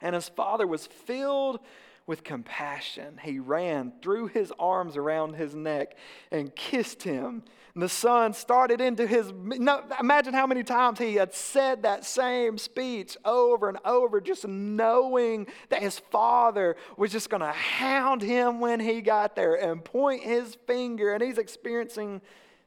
And 0.00 0.14
his 0.14 0.28
father 0.28 0.66
was 0.66 0.86
filled 0.86 1.60
with 2.06 2.22
compassion. 2.22 3.18
He 3.22 3.38
ran, 3.38 3.92
threw 4.02 4.26
his 4.26 4.52
arms 4.58 4.96
around 4.96 5.34
his 5.34 5.54
neck, 5.54 5.96
and 6.30 6.54
kissed 6.54 7.02
him. 7.02 7.42
And 7.72 7.82
the 7.82 7.88
son 7.88 8.34
started 8.34 8.80
into 8.80 9.06
his. 9.06 9.32
No, 9.34 9.82
imagine 9.98 10.34
how 10.34 10.46
many 10.46 10.62
times 10.62 10.98
he 10.98 11.14
had 11.14 11.34
said 11.34 11.82
that 11.82 12.04
same 12.04 12.58
speech 12.58 13.16
over 13.24 13.68
and 13.68 13.78
over, 13.84 14.20
just 14.20 14.46
knowing 14.46 15.46
that 15.70 15.82
his 15.82 15.98
father 15.98 16.76
was 16.96 17.10
just 17.10 17.30
going 17.30 17.40
to 17.40 17.52
hound 17.52 18.22
him 18.22 18.60
when 18.60 18.80
he 18.80 19.00
got 19.00 19.34
there 19.34 19.54
and 19.54 19.84
point 19.84 20.22
his 20.22 20.56
finger. 20.66 21.14
And 21.14 21.22
he's 21.22 21.38
experiencing 21.38 22.20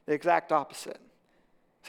the 0.06 0.12
exact 0.12 0.52
opposite 0.52 1.00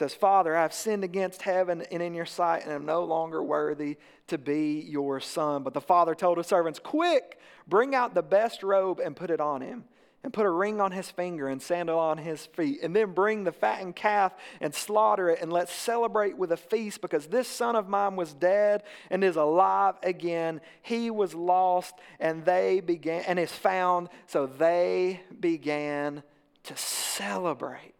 says, 0.00 0.14
Father, 0.14 0.56
I've 0.56 0.72
sinned 0.72 1.04
against 1.04 1.42
heaven 1.42 1.84
and 1.92 2.02
in 2.02 2.14
your 2.14 2.24
sight, 2.24 2.64
and 2.64 2.72
am 2.72 2.86
no 2.86 3.04
longer 3.04 3.42
worthy 3.42 3.98
to 4.28 4.38
be 4.38 4.80
your 4.88 5.20
son. 5.20 5.62
But 5.62 5.74
the 5.74 5.80
father 5.82 6.14
told 6.14 6.38
his 6.38 6.46
servants, 6.46 6.78
Quick, 6.78 7.38
bring 7.68 7.94
out 7.94 8.14
the 8.14 8.22
best 8.22 8.62
robe 8.62 8.98
and 8.98 9.14
put 9.14 9.30
it 9.30 9.42
on 9.42 9.60
him, 9.60 9.84
and 10.24 10.32
put 10.32 10.46
a 10.46 10.50
ring 10.50 10.80
on 10.80 10.92
his 10.92 11.10
finger 11.10 11.48
and 11.48 11.60
sandal 11.60 11.98
on 11.98 12.16
his 12.16 12.46
feet, 12.46 12.80
and 12.82 12.96
then 12.96 13.12
bring 13.12 13.44
the 13.44 13.52
fattened 13.52 13.94
calf 13.94 14.32
and 14.62 14.74
slaughter 14.74 15.28
it, 15.28 15.42
and 15.42 15.52
let's 15.52 15.72
celebrate 15.72 16.34
with 16.38 16.50
a 16.50 16.56
feast, 16.56 17.02
because 17.02 17.26
this 17.26 17.46
son 17.46 17.76
of 17.76 17.86
mine 17.86 18.16
was 18.16 18.32
dead 18.32 18.82
and 19.10 19.22
is 19.22 19.36
alive 19.36 19.96
again. 20.02 20.62
He 20.80 21.10
was 21.10 21.34
lost, 21.34 21.94
and 22.18 22.42
they 22.46 22.80
began 22.80 23.22
and 23.26 23.38
is 23.38 23.52
found, 23.52 24.08
so 24.26 24.46
they 24.46 25.20
began 25.38 26.22
to 26.62 26.76
celebrate 26.76 27.99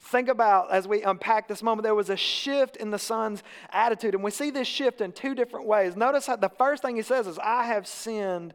think 0.00 0.28
about 0.28 0.70
as 0.72 0.88
we 0.88 1.02
unpack 1.02 1.46
this 1.46 1.62
moment, 1.62 1.84
there 1.84 1.94
was 1.94 2.10
a 2.10 2.16
shift 2.16 2.76
in 2.76 2.90
the 2.90 2.98
son's 2.98 3.42
attitude. 3.70 4.14
And 4.14 4.24
we 4.24 4.30
see 4.30 4.50
this 4.50 4.66
shift 4.66 5.00
in 5.00 5.12
two 5.12 5.34
different 5.34 5.66
ways. 5.66 5.94
Notice 5.96 6.26
how 6.26 6.36
the 6.36 6.48
first 6.48 6.82
thing 6.82 6.96
he 6.96 7.02
says 7.02 7.26
is, 7.26 7.38
I 7.38 7.64
have 7.64 7.86
sinned 7.86 8.54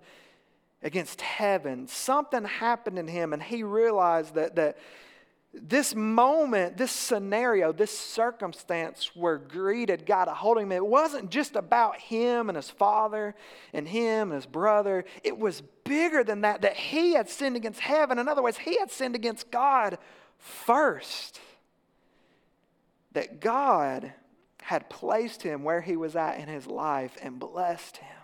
against 0.81 1.21
heaven. 1.21 1.87
Something 1.87 2.45
happened 2.45 2.99
in 2.99 3.07
him, 3.07 3.33
and 3.33 3.41
he 3.41 3.63
realized 3.63 4.35
that, 4.35 4.55
that 4.55 4.77
this 5.53 5.95
moment, 5.95 6.77
this 6.77 6.91
scenario, 6.91 7.71
this 7.71 7.97
circumstance 7.97 9.11
where 9.15 9.37
greed 9.37 9.89
had 9.89 10.05
got 10.05 10.27
a 10.27 10.33
hold 10.33 10.57
of 10.57 10.63
him, 10.63 10.71
it 10.71 10.85
wasn't 10.85 11.31
just 11.31 11.55
about 11.55 11.97
him 11.97 12.49
and 12.49 12.55
his 12.55 12.69
father 12.69 13.35
and 13.71 13.87
him 13.87 14.31
and 14.31 14.33
his 14.33 14.45
brother. 14.45 15.05
It 15.23 15.37
was 15.37 15.61
bigger 15.85 16.23
than 16.23 16.41
that, 16.41 16.61
that 16.63 16.75
he 16.75 17.13
had 17.13 17.29
sinned 17.29 17.55
against 17.55 17.79
heaven. 17.79 18.19
In 18.19 18.27
other 18.27 18.43
words, 18.43 18.57
he 18.57 18.77
had 18.77 18.91
sinned 18.91 19.15
against 19.15 19.49
God 19.49 19.97
first. 20.45 21.39
That 23.13 23.39
God 23.39 24.13
had 24.61 24.89
placed 24.89 25.41
him 25.41 25.63
where 25.63 25.81
he 25.81 25.95
was 25.95 26.15
at 26.15 26.39
in 26.39 26.47
his 26.47 26.67
life 26.67 27.17
and 27.21 27.39
blessed 27.39 27.97
him 27.97 28.17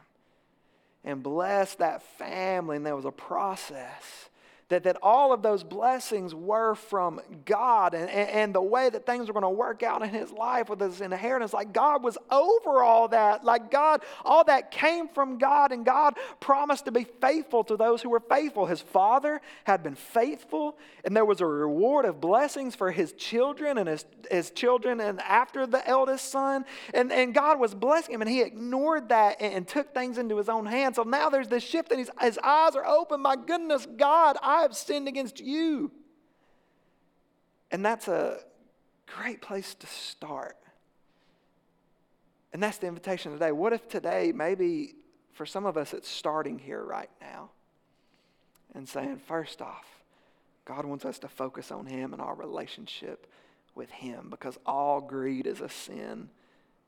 and 1.03 1.23
blessed 1.23 1.79
that 1.79 2.03
family, 2.03 2.77
and 2.77 2.85
there 2.85 2.95
was 2.95 3.05
a 3.05 3.11
process 3.11 4.29
that, 4.71 4.83
that 4.83 4.97
all 5.03 5.33
of 5.33 5.41
those 5.41 5.63
blessings 5.63 6.33
were 6.33 6.75
from 6.75 7.19
God 7.43 7.93
and, 7.93 8.09
and, 8.09 8.29
and 8.29 8.55
the 8.55 8.61
way 8.61 8.89
that 8.89 9.05
things 9.05 9.27
were 9.27 9.33
going 9.33 9.43
to 9.43 9.49
work 9.49 9.83
out 9.83 10.01
in 10.01 10.09
his 10.09 10.31
life 10.31 10.69
with 10.69 10.79
his 10.79 11.01
inheritance. 11.01 11.53
Like 11.53 11.73
God 11.73 12.03
was 12.03 12.17
over 12.31 12.81
all 12.81 13.09
that. 13.09 13.43
Like 13.43 13.69
God, 13.69 14.01
all 14.23 14.45
that 14.45 14.71
came 14.71 15.09
from 15.09 15.37
God, 15.37 15.73
and 15.73 15.85
God 15.85 16.15
promised 16.39 16.85
to 16.85 16.91
be 16.91 17.05
faithful 17.19 17.65
to 17.65 17.75
those 17.75 18.01
who 18.01 18.09
were 18.09 18.21
faithful. 18.21 18.65
His 18.65 18.81
father 18.81 19.41
had 19.65 19.83
been 19.83 19.95
faithful, 19.95 20.77
and 21.03 21.15
there 21.15 21.25
was 21.25 21.41
a 21.41 21.45
reward 21.45 22.05
of 22.05 22.21
blessings 22.21 22.73
for 22.73 22.91
his 22.91 23.11
children 23.13 23.77
and 23.77 23.89
his, 23.89 24.05
his 24.29 24.51
children 24.51 25.01
and 25.01 25.19
after 25.21 25.67
the 25.67 25.85
eldest 25.87 26.31
son. 26.31 26.63
And, 26.93 27.11
and 27.11 27.33
God 27.33 27.59
was 27.59 27.75
blessing 27.75 28.15
him, 28.15 28.21
and 28.21 28.29
he 28.29 28.41
ignored 28.41 29.09
that 29.09 29.41
and, 29.41 29.53
and 29.53 29.67
took 29.67 29.93
things 29.93 30.17
into 30.17 30.37
his 30.37 30.47
own 30.47 30.65
hands. 30.65 30.95
So 30.95 31.03
now 31.03 31.29
there's 31.29 31.49
this 31.49 31.63
shift, 31.63 31.91
and 31.91 31.99
his, 31.99 32.39
eyes 32.41 32.75
are 32.75 32.85
open. 32.85 33.19
My 33.21 33.35
goodness, 33.35 33.85
God, 33.97 34.37
I 34.41 34.60
I 34.61 34.63
have 34.63 34.75
sinned 34.75 35.07
against 35.07 35.39
you. 35.39 35.91
And 37.71 37.83
that's 37.83 38.07
a 38.07 38.37
great 39.07 39.41
place 39.41 39.73
to 39.73 39.87
start. 39.87 40.55
And 42.53 42.61
that's 42.61 42.77
the 42.77 42.85
invitation 42.85 43.31
today. 43.31 43.51
What 43.51 43.73
if 43.73 43.87
today, 43.87 44.31
maybe 44.35 44.93
for 45.33 45.47
some 45.47 45.65
of 45.65 45.77
us, 45.77 45.93
it's 45.93 46.07
starting 46.07 46.59
here 46.59 46.83
right 46.83 47.09
now 47.19 47.49
and 48.75 48.87
saying, 48.87 49.19
first 49.27 49.63
off, 49.63 49.85
God 50.65 50.85
wants 50.85 51.05
us 51.05 51.17
to 51.19 51.27
focus 51.27 51.71
on 51.71 51.87
Him 51.87 52.13
and 52.13 52.21
our 52.21 52.35
relationship 52.35 53.25
with 53.73 53.89
Him 53.89 54.27
because 54.29 54.59
all 54.63 55.01
greed 55.01 55.47
is 55.47 55.61
a 55.61 55.69
sin 55.69 56.29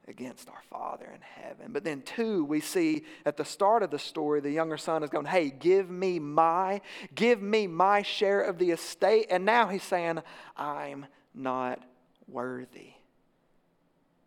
against 0.08 0.50
our 0.50 0.62
Father 0.70 1.06
in 1.06 1.22
heaven. 1.22 1.72
But 1.72 1.84
then, 1.84 2.02
two, 2.02 2.44
we 2.44 2.60
see 2.60 3.04
at 3.26 3.38
the 3.38 3.46
start 3.46 3.84
of 3.84 3.92
the 3.92 4.00
story, 4.00 4.42
the 4.42 4.52
younger 4.52 4.78
son 4.78 5.04
is 5.04 5.10
going, 5.10 5.26
Hey, 5.26 5.50
give 5.50 5.90
me 5.90 6.20
my, 6.20 6.82
give 7.16 7.42
me 7.42 7.68
my 7.68 8.02
share 8.02 8.42
of 8.42 8.58
the 8.58 8.72
estate. 8.72 9.28
And 9.30 9.46
now 9.46 9.68
he's 9.68 9.84
saying, 9.84 10.20
I'm 10.58 11.06
not 11.34 11.82
worthy. 12.28 12.94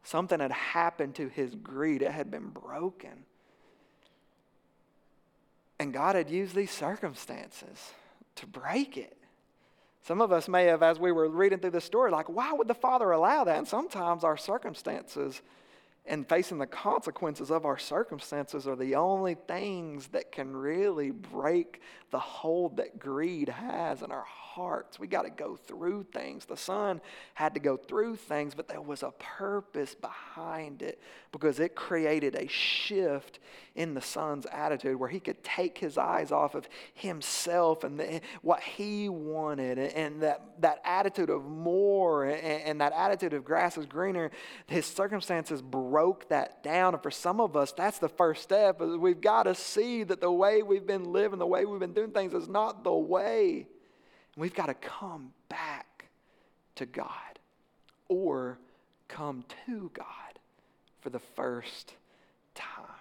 Something 0.03 0.41
had 0.41 0.53
happened 0.53 1.17
to 1.17 1.29
his 1.29 1.55
greed, 1.55 2.03
it 2.03 2.13
had 2.13 2.31
been 2.31 2.49
broken. 2.49 3.25
And 5.79 5.93
God 5.93 6.15
had 6.17 6.31
used 6.31 6.55
these 6.55 6.71
circumstances 6.71 7.93
to 8.37 8.47
break 8.47 8.97
it. 8.97 9.17
Some 10.03 10.21
of 10.21 10.31
us 10.31 10.49
may 10.49 10.67
have, 10.67 10.85
as 10.85 11.01
we 11.01 11.11
were 11.11 11.29
reading 11.29 11.59
through 11.59 11.73
the 11.73 11.81
story, 11.81 12.13
like, 12.13 12.29
why 12.29 12.53
would 12.53 12.69
the 12.69 12.75
Father 12.75 13.11
allow 13.11 13.43
that? 13.43 13.59
And 13.59 13.67
sometimes 13.67 14.23
our 14.23 14.37
circumstances 14.37 15.43
and 16.07 16.29
facing 16.29 16.59
the 16.59 16.67
consequences 16.67 17.51
of 17.51 17.65
our 17.65 17.79
circumstances 17.79 18.67
are 18.67 18.77
the 18.77 18.95
only 18.95 19.35
things 19.35 20.09
that 20.09 20.31
can 20.31 20.57
really 20.57 21.11
break 21.11 21.81
the 22.11 22.19
hold 22.19 22.77
that 22.77 22.99
greed 22.99 23.49
has 23.49 24.03
in 24.03 24.13
our 24.13 24.25
hearts. 24.25 24.99
We 24.99 25.09
got 25.09 25.23
to 25.23 25.31
go 25.31 25.57
through 25.57 26.07
things. 26.13 26.45
The 26.45 26.57
son 26.57 27.01
had 27.35 27.55
to 27.55 27.61
go 27.61 27.77
through 27.77 28.17
things, 28.17 28.55
but 28.55 28.69
there 28.69 28.81
was 28.81 29.03
a 29.03 29.11
purpose 29.19 29.95
behind 29.95 30.83
it 30.83 31.01
because 31.33 31.59
it 31.59 31.75
created 31.75 32.37
a 32.37 32.47
shift 32.47 33.41
in 33.75 33.95
the 33.95 34.01
son's 34.01 34.47
attitude 34.47 34.99
where 34.99 35.09
he 35.09 35.21
could 35.21 35.43
take 35.43 35.77
his 35.77 35.99
eyes 35.99 36.31
off 36.31 36.55
of 36.55 36.69
himself 36.95 37.85
and 37.85 37.99
the, 37.99 38.21
what 38.41 38.63
he 38.63 39.09
wanted 39.09 39.79
and 39.79 40.23
that, 40.23 40.43
that 40.61 40.81
attitude 40.85 41.29
of 41.29 41.45
more 41.45 42.25
and, 42.25 42.63
and 42.63 42.81
that 42.81 42.93
attitude 42.95 43.35
of 43.35 43.45
grass 43.45 43.77
is 43.77 43.85
greener. 43.85 44.31
His 44.67 44.87
circumstances 44.87 45.61
broke 45.61 45.96
that 46.29 46.63
down. 46.63 46.95
And 46.95 47.03
for 47.03 47.11
some 47.11 47.41
of 47.41 47.57
us, 47.57 47.73
that's 47.73 47.99
the 47.99 48.09
first 48.09 48.43
step. 48.43 48.81
We've 48.81 49.21
got 49.21 49.45
to 49.45 49.55
see 49.55 50.03
that 50.05 50.21
the 50.21 50.31
way 50.31 50.63
we've 50.63 50.87
been 50.87 51.13
living, 51.13 51.39
the 51.39 51.47
way 51.47 51.65
we've 51.65 51.81
been 51.81 51.93
doing 51.93 52.11
things 52.11 52.35
is 52.35 52.49
not 52.49 52.85
the 52.85 52.93
way. 52.93 53.67
And 54.35 54.43
We've 54.43 54.55
got 54.55 54.67
to 54.67 54.75
come 54.75 55.33
back 55.49 56.07
to 56.77 56.87
God 56.87 57.09
or 58.09 58.59
come 59.09 59.45
to 59.67 59.91
God 59.95 60.05
for 61.01 61.11
the 61.11 61.19
first 61.19 61.95
time. 62.55 62.96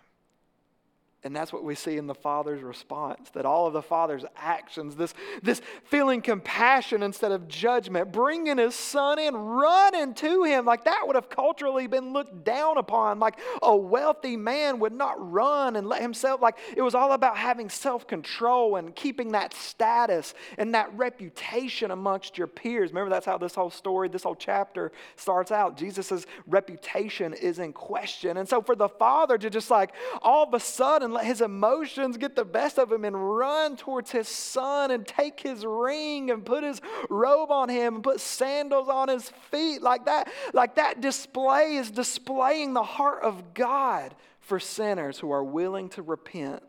And 1.26 1.36
that's 1.36 1.52
what 1.52 1.64
we 1.64 1.74
see 1.74 1.98
in 1.98 2.06
the 2.06 2.14
Father's 2.14 2.62
response 2.62 3.32
that 3.32 3.48
all 3.48 3.66
of 3.66 3.74
the 3.74 3.82
Father's 3.82 4.24
actions, 4.38 4.96
this, 4.96 5.12
this 5.42 5.60
feeling 5.86 6.22
compassion 6.22 7.02
instead 7.02 7.32
of 7.32 7.48
judgment, 7.48 8.12
bringing 8.12 8.60
his 8.60 8.76
son 8.76 9.18
in, 9.18 9.34
running 9.36 10.14
to 10.14 10.44
him, 10.44 10.66
like 10.66 10.86
that 10.86 11.02
would 11.08 11.16
have 11.16 11.28
culturally 11.28 11.88
been 11.88 12.14
looked 12.14 12.44
down 12.44 12.78
upon. 12.78 13.18
Like 13.18 13.40
a 13.64 13.76
wealthy 13.76 14.38
man 14.38 14.78
would 14.82 14.94
not 14.94 15.16
run 15.32 15.76
and 15.78 15.90
let 15.90 16.00
himself, 16.00 16.44
like 16.44 16.60
it 16.78 16.84
was 16.84 16.94
all 16.94 17.14
about 17.14 17.38
having 17.38 17.72
self 17.72 18.06
control 18.06 18.76
and 18.76 18.96
keeping 18.96 19.32
that 19.32 19.56
status 19.56 20.36
and 20.60 20.76
that 20.76 20.96
reputation 20.96 21.90
amongst 21.90 22.38
your 22.38 22.46
peers. 22.46 22.92
Remember, 22.92 23.10
that's 23.10 23.26
how 23.26 23.40
this 23.40 23.56
whole 23.56 23.72
story, 23.72 24.10
this 24.10 24.22
whole 24.22 24.36
chapter 24.36 24.92
starts 25.16 25.52
out. 25.52 25.76
Jesus' 25.76 26.28
reputation 26.46 27.34
is 27.34 27.58
in 27.58 27.74
question. 27.74 28.38
And 28.38 28.48
so 28.48 28.62
for 28.62 28.76
the 28.76 28.90
Father 28.90 29.40
to 29.40 29.50
just 29.50 29.72
like 29.72 29.92
all 30.22 30.44
of 30.44 30.54
a 30.54 30.60
sudden, 30.60 31.15
let 31.16 31.26
his 31.26 31.42
emotions 31.42 32.18
get 32.18 32.36
the 32.36 32.46
best 32.46 32.78
of 32.78 32.92
him 32.92 33.06
and 33.06 33.38
run 33.38 33.76
towards 33.76 34.12
his 34.12 34.28
son 34.28 34.92
and 34.92 35.08
take 35.08 35.40
his 35.40 35.66
ring 35.66 36.30
and 36.30 36.46
put 36.46 36.64
his 36.64 36.82
robe 37.10 37.52
on 37.52 37.70
him 37.70 37.96
and 37.96 38.04
put 38.04 38.20
sandals 38.20 38.88
on 38.88 39.08
his 39.08 39.30
feet 39.50 39.82
like 39.82 40.06
that. 40.06 40.32
Like 40.54 40.76
that 40.76 41.02
display 41.02 41.76
is 41.76 41.90
displaying 41.90 42.74
the 42.74 42.84
heart 42.84 43.24
of 43.24 43.54
God 43.54 44.16
for 44.40 44.60
sinners 44.60 45.18
who 45.18 45.32
are 45.32 45.44
willing 45.44 45.90
to 45.90 46.02
repent. 46.02 46.62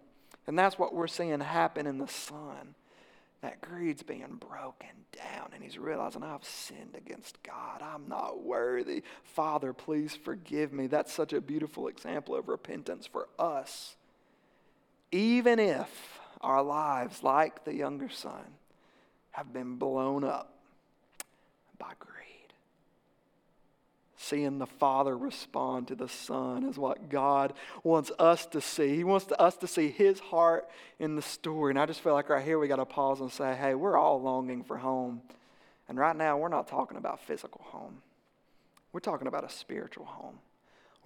And 0.46 0.58
that's 0.58 0.78
what 0.78 0.94
we're 0.94 1.08
seeing 1.08 1.40
happen 1.40 1.86
in 1.86 1.98
the 1.98 2.08
son. 2.08 2.74
That 3.42 3.60
greed's 3.60 4.02
being 4.02 4.40
broken 4.40 4.88
down, 5.12 5.50
and 5.54 5.62
he's 5.62 5.78
realizing 5.78 6.22
I've 6.22 6.44
sinned 6.44 6.96
against 6.96 7.42
God. 7.42 7.82
I'm 7.82 8.08
not 8.08 8.42
worthy. 8.42 9.02
Father, 9.22 9.72
please 9.72 10.16
forgive 10.16 10.72
me. 10.72 10.86
That's 10.86 11.12
such 11.12 11.32
a 11.32 11.40
beautiful 11.40 11.88
example 11.88 12.34
of 12.34 12.48
repentance 12.48 13.06
for 13.06 13.28
us 13.38 13.96
even 15.12 15.58
if 15.58 16.20
our 16.40 16.62
lives, 16.62 17.22
like 17.22 17.64
the 17.64 17.74
younger 17.74 18.08
son, 18.08 18.44
have 19.32 19.52
been 19.52 19.76
blown 19.76 20.24
up 20.24 20.52
by 21.78 21.92
greed. 21.98 22.16
Seeing 24.16 24.58
the 24.58 24.66
Father 24.66 25.16
respond 25.16 25.88
to 25.88 25.94
the 25.94 26.08
Son 26.08 26.64
is 26.64 26.78
what 26.78 27.10
God 27.10 27.52
wants 27.84 28.10
us 28.18 28.46
to 28.46 28.60
see. 28.60 28.96
He 28.96 29.04
wants 29.04 29.26
us 29.38 29.56
to 29.58 29.66
see 29.66 29.88
His 29.90 30.18
heart 30.18 30.68
in 30.98 31.16
the 31.16 31.22
story. 31.22 31.70
And 31.70 31.78
I 31.78 31.86
just 31.86 32.00
feel 32.00 32.14
like 32.14 32.28
right 32.28 32.44
here 32.44 32.58
we 32.58 32.66
got 32.66 32.76
to 32.76 32.86
pause 32.86 33.20
and 33.20 33.30
say, 33.30 33.54
hey, 33.54 33.74
we're 33.74 33.96
all 33.96 34.20
longing 34.20 34.64
for 34.64 34.78
home. 34.78 35.20
And 35.88 35.98
right 35.98 36.16
now, 36.16 36.38
we're 36.38 36.48
not 36.48 36.66
talking 36.66 36.96
about 36.96 37.20
physical 37.20 37.60
home, 37.66 38.02
we're 38.92 39.00
talking 39.00 39.28
about 39.28 39.44
a 39.44 39.50
spiritual 39.50 40.06
home. 40.06 40.38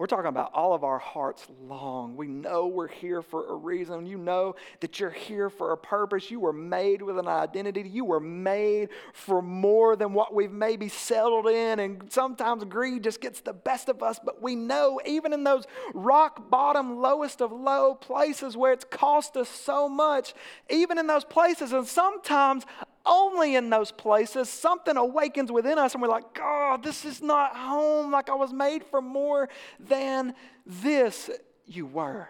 We're 0.01 0.07
talking 0.07 0.25
about 0.25 0.51
all 0.55 0.73
of 0.73 0.83
our 0.83 0.97
hearts 0.97 1.45
long. 1.61 2.17
We 2.17 2.25
know 2.25 2.65
we're 2.65 2.87
here 2.87 3.21
for 3.21 3.53
a 3.53 3.55
reason. 3.55 4.07
You 4.07 4.17
know 4.17 4.55
that 4.79 4.99
you're 4.99 5.11
here 5.11 5.47
for 5.47 5.73
a 5.73 5.77
purpose. 5.77 6.31
You 6.31 6.39
were 6.39 6.51
made 6.51 7.03
with 7.03 7.19
an 7.19 7.27
identity. 7.27 7.87
You 7.87 8.05
were 8.05 8.19
made 8.19 8.89
for 9.13 9.43
more 9.43 9.95
than 9.95 10.13
what 10.13 10.33
we've 10.33 10.51
maybe 10.51 10.89
settled 10.89 11.45
in. 11.45 11.77
And 11.77 12.11
sometimes 12.11 12.63
greed 12.63 13.03
just 13.03 13.21
gets 13.21 13.41
the 13.41 13.53
best 13.53 13.89
of 13.89 14.01
us. 14.01 14.19
But 14.25 14.41
we 14.41 14.55
know, 14.55 14.99
even 15.05 15.33
in 15.33 15.43
those 15.43 15.65
rock 15.93 16.49
bottom, 16.49 16.99
lowest 16.99 17.39
of 17.39 17.51
low 17.51 17.93
places 17.93 18.57
where 18.57 18.73
it's 18.73 18.85
cost 18.85 19.37
us 19.37 19.49
so 19.49 19.87
much, 19.87 20.33
even 20.67 20.97
in 20.97 21.05
those 21.05 21.25
places, 21.25 21.73
and 21.73 21.85
sometimes 21.85 22.65
only 23.05 23.55
in 23.55 23.69
those 23.69 23.91
places 23.91 24.49
something 24.49 24.97
awakens 24.97 25.51
within 25.51 25.77
us 25.77 25.93
and 25.93 26.01
we're 26.01 26.09
like, 26.09 26.33
God, 26.33 26.83
this 26.83 27.05
is 27.05 27.21
not 27.21 27.55
home. 27.55 28.11
Like 28.11 28.29
I 28.29 28.35
was 28.35 28.53
made 28.53 28.83
for 28.83 29.01
more 29.01 29.49
than 29.79 30.33
this. 30.65 31.29
You 31.65 31.85
were. 31.85 32.27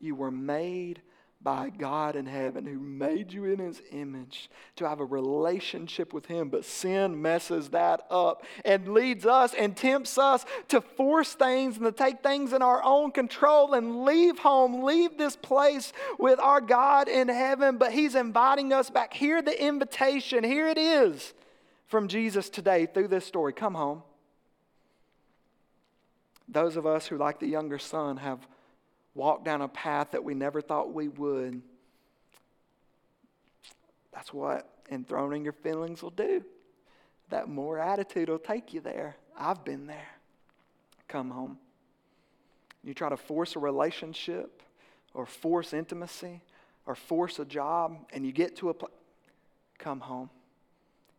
You 0.00 0.14
were 0.14 0.30
made 0.30 1.02
by 1.44 1.68
God 1.68 2.16
in 2.16 2.24
heaven 2.24 2.64
who 2.64 2.78
made 2.78 3.30
you 3.30 3.44
in 3.44 3.58
his 3.58 3.82
image 3.92 4.50
to 4.76 4.88
have 4.88 4.98
a 4.98 5.04
relationship 5.04 6.14
with 6.14 6.24
him. 6.24 6.48
But 6.48 6.64
sin 6.64 7.20
messes 7.20 7.68
that 7.68 8.06
up 8.10 8.44
and 8.64 8.88
leads 8.88 9.26
us 9.26 9.52
and 9.52 9.76
tempts 9.76 10.16
us 10.16 10.46
to 10.68 10.80
force 10.80 11.34
things 11.34 11.76
and 11.76 11.84
to 11.84 11.92
take 11.92 12.22
things 12.22 12.54
in 12.54 12.62
our 12.62 12.82
own 12.82 13.12
control 13.12 13.74
and 13.74 14.04
leave 14.04 14.38
home, 14.38 14.82
leave 14.82 15.18
this 15.18 15.36
place 15.36 15.92
with 16.18 16.40
our 16.40 16.62
God 16.62 17.08
in 17.08 17.28
heaven. 17.28 17.76
But 17.76 17.92
he's 17.92 18.14
inviting 18.14 18.72
us 18.72 18.88
back. 18.88 19.12
Hear 19.12 19.42
the 19.42 19.62
invitation. 19.62 20.42
Here 20.42 20.68
it 20.68 20.78
is 20.78 21.34
from 21.86 22.08
Jesus 22.08 22.48
today 22.48 22.86
through 22.86 23.08
this 23.08 23.26
story, 23.26 23.52
come 23.52 23.74
home. 23.74 24.02
Those 26.48 26.76
of 26.76 26.86
us 26.86 27.06
who, 27.06 27.18
like 27.18 27.38
the 27.38 27.46
younger 27.46 27.78
son, 27.78 28.16
have 28.16 28.46
walked 29.14 29.44
down 29.44 29.62
a 29.62 29.68
path 29.68 30.10
that 30.12 30.24
we 30.24 30.34
never 30.34 30.60
thought 30.60 30.92
we 30.92 31.08
would, 31.08 31.62
that's 34.12 34.32
what 34.32 34.68
enthroning 34.90 35.44
your 35.44 35.52
feelings 35.52 36.02
will 36.02 36.10
do. 36.10 36.44
That 37.30 37.48
more 37.48 37.78
attitude 37.78 38.28
will 38.28 38.38
take 38.38 38.72
you 38.72 38.80
there. 38.80 39.16
I've 39.36 39.64
been 39.64 39.86
there. 39.86 40.08
Come 41.08 41.30
home. 41.30 41.58
You 42.82 42.94
try 42.94 43.08
to 43.08 43.16
force 43.16 43.56
a 43.56 43.58
relationship 43.58 44.62
or 45.14 45.26
force 45.26 45.72
intimacy 45.72 46.42
or 46.86 46.94
force 46.94 47.38
a 47.38 47.44
job, 47.44 47.96
and 48.12 48.26
you 48.26 48.32
get 48.32 48.56
to 48.56 48.68
a 48.68 48.74
place, 48.74 48.92
come 49.78 50.00
home. 50.00 50.28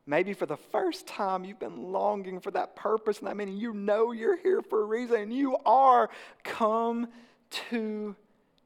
Maybe 0.06 0.34
for 0.34 0.46
the 0.46 0.58
first 0.58 1.08
time 1.08 1.44
you've 1.44 1.60
been 1.60 1.92
longing 1.92 2.40
for 2.40 2.52
that 2.52 2.76
purpose 2.76 3.18
and 3.20 3.28
that 3.28 3.36
meaning. 3.36 3.58
You 3.58 3.74
know 3.74 4.12
you're 4.12 4.38
here 4.38 4.62
for 4.62 4.82
a 4.82 4.86
reason, 4.86 5.20
and 5.20 5.34
you 5.34 5.58
are. 5.66 6.12
Come 6.44 7.08
to 7.56 8.16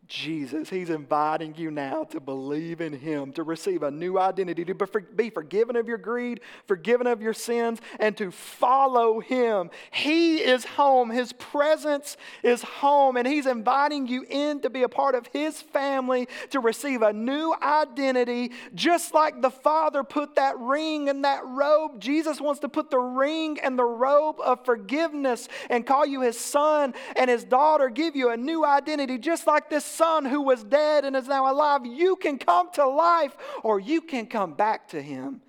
Jesus. 0.09 0.71
He's 0.71 0.89
inviting 0.89 1.53
you 1.55 1.69
now 1.69 2.03
to 2.05 2.19
believe 2.19 2.81
in 2.81 2.93
Him, 2.93 3.31
to 3.33 3.43
receive 3.43 3.83
a 3.83 3.91
new 3.91 4.17
identity, 4.17 4.65
to 4.65 4.73
be 5.15 5.29
forgiven 5.29 5.75
of 5.75 5.87
your 5.87 5.99
greed, 5.99 6.41
forgiven 6.65 7.05
of 7.05 7.21
your 7.21 7.33
sins, 7.33 7.79
and 7.99 8.17
to 8.17 8.31
follow 8.31 9.19
Him. 9.19 9.69
He 9.91 10.37
is 10.37 10.65
home. 10.65 11.11
His 11.11 11.31
presence 11.33 12.17
is 12.41 12.63
home, 12.63 13.17
and 13.17 13.27
He's 13.27 13.45
inviting 13.45 14.07
you 14.07 14.25
in 14.27 14.61
to 14.61 14.71
be 14.71 14.81
a 14.81 14.89
part 14.89 15.13
of 15.13 15.27
His 15.27 15.61
family, 15.61 16.27
to 16.49 16.59
receive 16.59 17.03
a 17.03 17.13
new 17.13 17.53
identity, 17.61 18.51
just 18.73 19.13
like 19.13 19.43
the 19.43 19.51
Father 19.51 20.03
put 20.03 20.35
that 20.35 20.57
ring 20.57 21.07
and 21.07 21.23
that 21.23 21.45
robe. 21.45 22.01
Jesus 22.01 22.41
wants 22.41 22.61
to 22.61 22.69
put 22.69 22.89
the 22.89 22.99
ring 22.99 23.59
and 23.61 23.77
the 23.77 23.85
robe 23.85 24.37
of 24.43 24.65
forgiveness 24.65 25.47
and 25.69 25.85
call 25.85 26.03
you 26.03 26.21
His 26.21 26.39
son 26.39 26.95
and 27.15 27.29
His 27.29 27.43
daughter, 27.43 27.89
give 27.89 28.15
you 28.15 28.31
a 28.31 28.37
new 28.37 28.65
identity, 28.65 29.19
just 29.19 29.45
like 29.45 29.69
this 29.69 29.98
son 29.99 30.25
who 30.25 30.41
was 30.41 30.63
dead 30.63 31.03
and 31.03 31.15
is 31.15 31.27
now 31.27 31.51
alive. 31.51 31.85
You 31.85 32.15
can 32.15 32.37
come 32.37 32.71
to 32.73 32.87
life 32.87 33.35
or 33.63 33.79
you 33.79 34.01
can 34.01 34.25
come 34.25 34.53
back 34.53 34.87
to 34.89 35.01
him, 35.01 35.41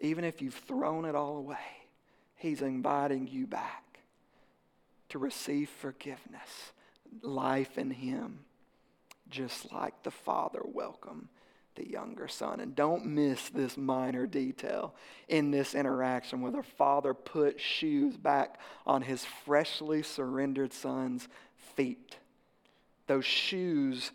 even 0.00 0.24
if 0.24 0.40
you've 0.40 0.54
thrown 0.54 1.04
it 1.04 1.14
all 1.14 1.36
away. 1.36 1.56
He's 2.36 2.62
inviting 2.62 3.28
you 3.28 3.46
back 3.46 4.00
to 5.10 5.18
receive 5.18 5.68
forgiveness, 5.68 6.72
life 7.22 7.78
in 7.78 7.90
him, 7.90 8.40
just 9.28 9.70
like 9.72 10.02
the 10.02 10.10
Father 10.10 10.62
welcomed 10.64 11.28
the 11.74 11.88
younger 11.88 12.28
son. 12.28 12.60
And 12.60 12.74
don't 12.74 13.04
miss 13.04 13.50
this 13.50 13.76
minor 13.76 14.26
detail 14.26 14.94
in 15.28 15.50
this 15.50 15.74
interaction 15.74 16.40
where 16.40 16.52
the 16.52 16.62
father 16.62 17.12
put 17.12 17.60
shoes 17.60 18.16
back 18.16 18.60
on 18.86 19.02
his 19.02 19.24
freshly 19.24 20.02
surrendered 20.02 20.72
son's 20.72 21.28
feet 21.74 22.16
those 23.06 23.24
shoes 23.24 24.10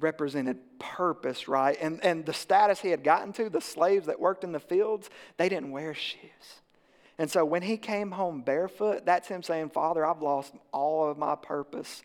represented 0.00 0.58
purpose, 0.78 1.46
right? 1.48 1.76
And, 1.80 2.02
and 2.04 2.26
the 2.26 2.32
status 2.32 2.80
he 2.80 2.88
had 2.88 3.04
gotten 3.04 3.32
to, 3.34 3.48
the 3.48 3.60
slaves 3.60 4.06
that 4.06 4.18
worked 4.18 4.44
in 4.44 4.52
the 4.52 4.60
fields, 4.60 5.08
they 5.36 5.48
didn't 5.48 5.70
wear 5.70 5.94
shoes. 5.94 6.60
And 7.18 7.30
so 7.30 7.44
when 7.44 7.62
he 7.62 7.76
came 7.76 8.10
home 8.10 8.42
barefoot, 8.42 9.06
that's 9.06 9.28
him 9.28 9.42
saying, 9.42 9.70
Father, 9.70 10.04
I've 10.04 10.22
lost 10.22 10.52
all 10.72 11.08
of 11.08 11.16
my 11.16 11.36
purpose. 11.36 12.02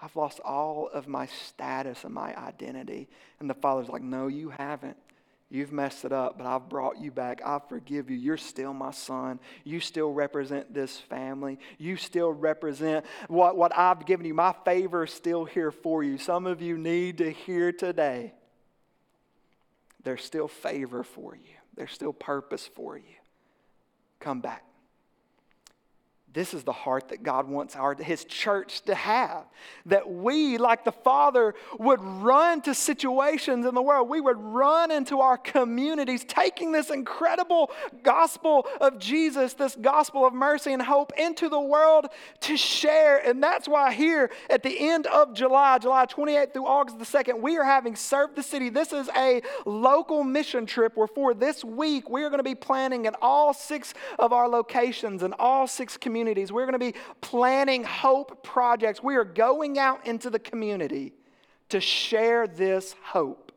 I've 0.00 0.16
lost 0.16 0.40
all 0.40 0.88
of 0.92 1.06
my 1.06 1.26
status 1.26 2.02
and 2.02 2.12
my 2.12 2.36
identity. 2.36 3.08
And 3.38 3.48
the 3.48 3.54
father's 3.54 3.88
like, 3.88 4.02
No, 4.02 4.26
you 4.26 4.50
haven't. 4.50 4.96
You've 5.52 5.70
messed 5.70 6.06
it 6.06 6.12
up, 6.12 6.38
but 6.38 6.46
I've 6.46 6.70
brought 6.70 6.98
you 6.98 7.10
back. 7.10 7.42
I 7.44 7.60
forgive 7.68 8.08
you. 8.08 8.16
You're 8.16 8.38
still 8.38 8.72
my 8.72 8.90
son. 8.90 9.38
You 9.64 9.80
still 9.80 10.10
represent 10.10 10.72
this 10.72 10.96
family. 10.96 11.58
You 11.76 11.98
still 11.98 12.32
represent 12.32 13.04
what, 13.28 13.54
what 13.54 13.76
I've 13.76 14.06
given 14.06 14.24
you. 14.24 14.32
My 14.32 14.54
favor 14.64 15.04
is 15.04 15.12
still 15.12 15.44
here 15.44 15.70
for 15.70 16.02
you. 16.02 16.16
Some 16.16 16.46
of 16.46 16.62
you 16.62 16.78
need 16.78 17.18
to 17.18 17.30
hear 17.30 17.70
today 17.70 18.32
there's 20.04 20.24
still 20.24 20.48
favor 20.48 21.04
for 21.04 21.36
you, 21.36 21.54
there's 21.76 21.92
still 21.92 22.14
purpose 22.14 22.66
for 22.74 22.96
you. 22.96 23.14
Come 24.20 24.40
back. 24.40 24.64
This 26.34 26.54
is 26.54 26.62
the 26.62 26.72
heart 26.72 27.08
that 27.08 27.22
God 27.22 27.46
wants 27.46 27.76
our, 27.76 27.94
His 27.94 28.24
church 28.24 28.80
to 28.82 28.94
have. 28.94 29.44
That 29.84 30.10
we, 30.10 30.56
like 30.56 30.82
the 30.82 30.92
Father, 30.92 31.54
would 31.78 32.02
run 32.02 32.62
to 32.62 32.74
situations 32.74 33.66
in 33.66 33.74
the 33.74 33.82
world. 33.82 34.08
We 34.08 34.20
would 34.22 34.38
run 34.38 34.90
into 34.90 35.20
our 35.20 35.36
communities, 35.36 36.24
taking 36.24 36.72
this 36.72 36.88
incredible 36.88 37.70
gospel 38.02 38.66
of 38.80 38.98
Jesus, 38.98 39.52
this 39.52 39.76
gospel 39.76 40.24
of 40.24 40.32
mercy 40.32 40.72
and 40.72 40.80
hope, 40.80 41.12
into 41.18 41.50
the 41.50 41.60
world 41.60 42.06
to 42.40 42.56
share. 42.56 43.18
And 43.18 43.42
that's 43.42 43.68
why 43.68 43.92
here 43.92 44.30
at 44.48 44.62
the 44.62 44.88
end 44.88 45.06
of 45.08 45.34
July, 45.34 45.78
July 45.78 46.06
28th 46.06 46.54
through 46.54 46.66
August 46.66 46.98
the 46.98 47.04
2nd, 47.04 47.42
we 47.42 47.58
are 47.58 47.64
having 47.64 47.94
Serve 47.94 48.34
the 48.34 48.42
City. 48.42 48.70
This 48.70 48.94
is 48.94 49.10
a 49.14 49.42
local 49.66 50.24
mission 50.24 50.64
trip 50.64 50.96
where 50.96 51.08
for 51.08 51.34
this 51.34 51.62
week, 51.62 52.08
we 52.08 52.24
are 52.24 52.30
going 52.30 52.38
to 52.38 52.42
be 52.42 52.54
planning 52.54 53.04
in 53.04 53.14
all 53.20 53.52
six 53.52 53.92
of 54.18 54.32
our 54.32 54.48
locations 54.48 55.22
and 55.22 55.34
all 55.38 55.66
six 55.66 55.98
communities 55.98 56.21
communities. 56.22 56.52
We're 56.52 56.66
going 56.66 56.78
to 56.78 56.78
be 56.78 56.94
planning 57.20 57.82
hope 57.82 58.44
projects. 58.44 59.02
We 59.02 59.16
are 59.16 59.24
going 59.24 59.76
out 59.76 60.06
into 60.06 60.30
the 60.30 60.38
community 60.38 61.12
to 61.68 61.80
share 61.80 62.46
this 62.46 62.94
hope 63.02 63.50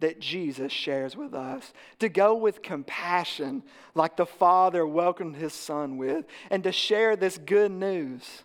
that 0.00 0.20
Jesus 0.20 0.72
shares 0.72 1.16
with 1.16 1.32
us, 1.32 1.72
to 2.00 2.08
go 2.08 2.34
with 2.34 2.60
compassion 2.60 3.62
like 3.94 4.16
the 4.16 4.26
Father 4.26 4.84
welcomed 4.84 5.36
his 5.36 5.54
Son 5.54 5.96
with, 5.96 6.26
and 6.50 6.64
to 6.64 6.72
share 6.72 7.14
this 7.14 7.38
good 7.38 7.70
news 7.70 8.42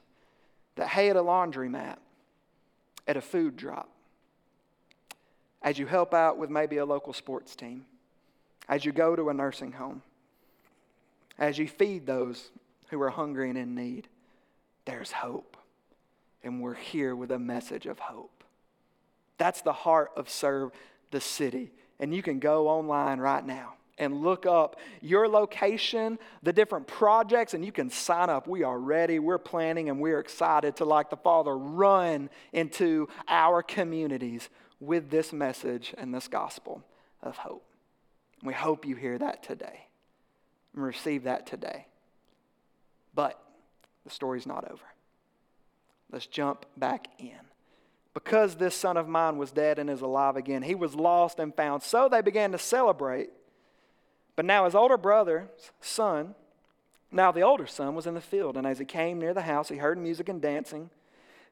that, 0.75 0.87
hey, 0.89 1.09
at 1.09 1.15
a 1.15 1.23
laundromat, 1.23 1.97
at 3.07 3.17
a 3.17 3.21
food 3.21 3.57
drop, 3.57 3.89
as 5.63 5.79
you 5.79 5.87
help 5.87 6.13
out 6.13 6.37
with 6.37 6.51
maybe 6.51 6.77
a 6.77 6.85
local 6.85 7.11
sports 7.11 7.55
team, 7.55 7.85
as 8.69 8.85
you 8.85 8.91
go 8.91 9.15
to 9.15 9.29
a 9.29 9.33
nursing 9.33 9.71
home, 9.71 10.03
as 11.39 11.57
you 11.57 11.67
feed 11.67 12.05
those 12.05 12.51
who 12.91 13.01
are 13.01 13.09
hungry 13.09 13.49
and 13.49 13.57
in 13.57 13.73
need, 13.73 14.07
there's 14.85 15.11
hope. 15.11 15.57
And 16.43 16.61
we're 16.61 16.75
here 16.75 17.15
with 17.15 17.31
a 17.31 17.39
message 17.39 17.85
of 17.85 17.97
hope. 17.99 18.43
That's 19.37 19.61
the 19.61 19.73
heart 19.73 20.11
of 20.15 20.29
Serve 20.29 20.71
the 21.09 21.21
City. 21.21 21.71
And 21.99 22.13
you 22.13 22.21
can 22.21 22.39
go 22.39 22.67
online 22.67 23.19
right 23.19 23.45
now 23.45 23.73
and 23.97 24.21
look 24.21 24.45
up 24.45 24.77
your 25.01 25.27
location, 25.27 26.19
the 26.43 26.51
different 26.51 26.87
projects, 26.87 27.53
and 27.53 27.63
you 27.63 27.71
can 27.71 27.89
sign 27.89 28.29
up. 28.29 28.47
We 28.47 28.63
are 28.63 28.79
ready, 28.79 29.19
we're 29.19 29.37
planning, 29.37 29.89
and 29.89 29.99
we're 29.99 30.19
excited 30.19 30.75
to, 30.77 30.85
like 30.85 31.09
the 31.09 31.17
Father, 31.17 31.57
run 31.57 32.29
into 32.51 33.07
our 33.27 33.63
communities 33.63 34.49
with 34.79 35.09
this 35.09 35.31
message 35.31 35.93
and 35.97 36.13
this 36.13 36.27
gospel 36.27 36.83
of 37.21 37.37
hope. 37.37 37.63
We 38.43 38.53
hope 38.53 38.85
you 38.85 38.95
hear 38.95 39.17
that 39.19 39.43
today 39.43 39.87
and 40.73 40.83
receive 40.83 41.23
that 41.23 41.45
today. 41.45 41.85
But 43.13 43.41
the 44.03 44.09
story's 44.09 44.47
not 44.47 44.69
over. 44.69 44.83
Let's 46.11 46.25
jump 46.25 46.65
back 46.77 47.07
in. 47.19 47.39
Because 48.13 48.55
this 48.55 48.75
son 48.75 48.97
of 48.97 49.07
mine 49.07 49.37
was 49.37 49.51
dead 49.51 49.79
and 49.79 49.89
is 49.89 50.01
alive 50.01 50.35
again, 50.35 50.63
he 50.63 50.75
was 50.75 50.95
lost 50.95 51.39
and 51.39 51.55
found. 51.55 51.83
So 51.83 52.09
they 52.09 52.21
began 52.21 52.51
to 52.51 52.57
celebrate. 52.57 53.29
But 54.35 54.45
now 54.45 54.65
his 54.65 54.75
older 54.75 54.97
brother's 54.97 55.47
son, 55.79 56.35
now 57.11 57.31
the 57.31 57.41
older 57.41 57.67
son, 57.67 57.95
was 57.95 58.07
in 58.07 58.13
the 58.13 58.21
field. 58.21 58.57
And 58.57 58.67
as 58.67 58.79
he 58.79 58.85
came 58.85 59.19
near 59.19 59.33
the 59.33 59.41
house, 59.41 59.69
he 59.69 59.77
heard 59.77 59.97
music 59.97 60.27
and 60.27 60.41
dancing. 60.41 60.89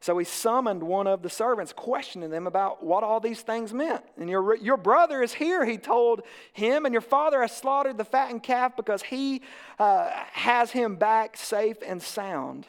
So 0.02 0.18
he 0.18 0.24
summoned 0.24 0.82
one 0.82 1.08
of 1.08 1.24
the 1.24 1.30
servants, 1.30 1.74
questioning 1.74 2.30
them 2.30 2.48
about 2.48 2.84
what 2.84 3.04
all 3.04 3.20
these 3.20 3.42
things 3.42 3.74
meant. 3.74 4.04
And 4.18 4.30
your, 4.30 4.56
your 4.56 4.78
brother 4.78 5.22
is 5.22 5.34
here, 5.34 5.66
he 5.66 5.78
told 5.78 6.22
him, 6.54 6.86
and 6.86 6.94
your 6.94 7.02
father 7.02 7.42
has 7.42 7.52
slaughtered 7.52 7.98
the 7.98 8.06
fattened 8.06 8.42
calf 8.42 8.78
because 8.78 9.04
he 9.04 9.42
uh, 9.78 10.10
has 10.32 10.72
him 10.72 10.96
back 10.96 11.36
safe 11.36 11.78
and 11.86 12.02
sound. 12.02 12.66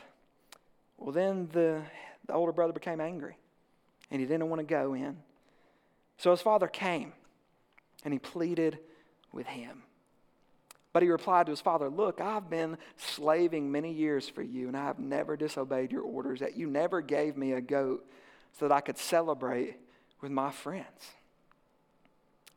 Well, 0.99 1.13
then 1.13 1.49
the, 1.53 1.83
the 2.27 2.33
older 2.33 2.53
brother 2.53 2.73
became 2.73 3.01
angry, 3.01 3.37
and 4.11 4.21
he 4.21 4.27
didn't 4.27 4.49
want 4.49 4.59
to 4.61 4.67
go 4.67 4.95
in. 4.95 5.17
So 6.19 6.33
his 6.33 6.43
father 6.43 6.67
came, 6.67 7.13
and 8.05 8.13
he 8.13 8.19
pleaded 8.19 8.79
with 9.33 9.47
him. 9.47 9.85
But 10.93 11.03
he 11.03 11.09
replied 11.09 11.47
to 11.47 11.51
his 11.51 11.61
father, 11.61 11.89
Look, 11.89 12.21
I've 12.21 12.51
been 12.51 12.77
slaving 12.97 13.71
many 13.71 13.93
years 13.93 14.29
for 14.29 14.43
you, 14.43 14.69
and 14.69 14.77
I 14.77 14.85
have 14.85 14.99
never 14.99 15.37
disobeyed 15.37 15.93
your 15.93 16.03
orders, 16.03 16.41
that 16.41 16.57
you 16.57 16.69
never 16.69 17.01
gave 17.01 17.37
me 17.37 17.53
a 17.53 17.61
goat 17.61 18.05
so 18.59 18.67
that 18.67 18.75
I 18.75 18.81
could 18.81 18.99
celebrate 18.99 19.77
with 20.21 20.33
my 20.33 20.51
friends. 20.51 21.13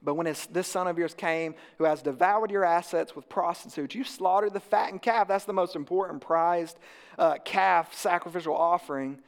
But 0.01 0.15
when 0.15 0.25
this 0.25 0.67
son 0.67 0.87
of 0.87 0.97
yours 0.97 1.13
came, 1.13 1.55
who 1.77 1.85
has 1.85 2.01
devoured 2.01 2.51
your 2.51 2.65
assets 2.65 3.15
with 3.15 3.29
prostitutes, 3.29 3.95
you 3.95 4.03
slaughtered 4.03 4.53
the 4.53 4.59
fattened 4.59 5.01
calf. 5.01 5.29
That's 5.29 5.45
the 5.45 5.53
most 5.53 5.77
important 5.77 6.21
prized 6.21 6.77
uh, 7.17 7.35
calf 7.45 7.93
sacrificial 7.93 8.55
offering. 8.55 9.19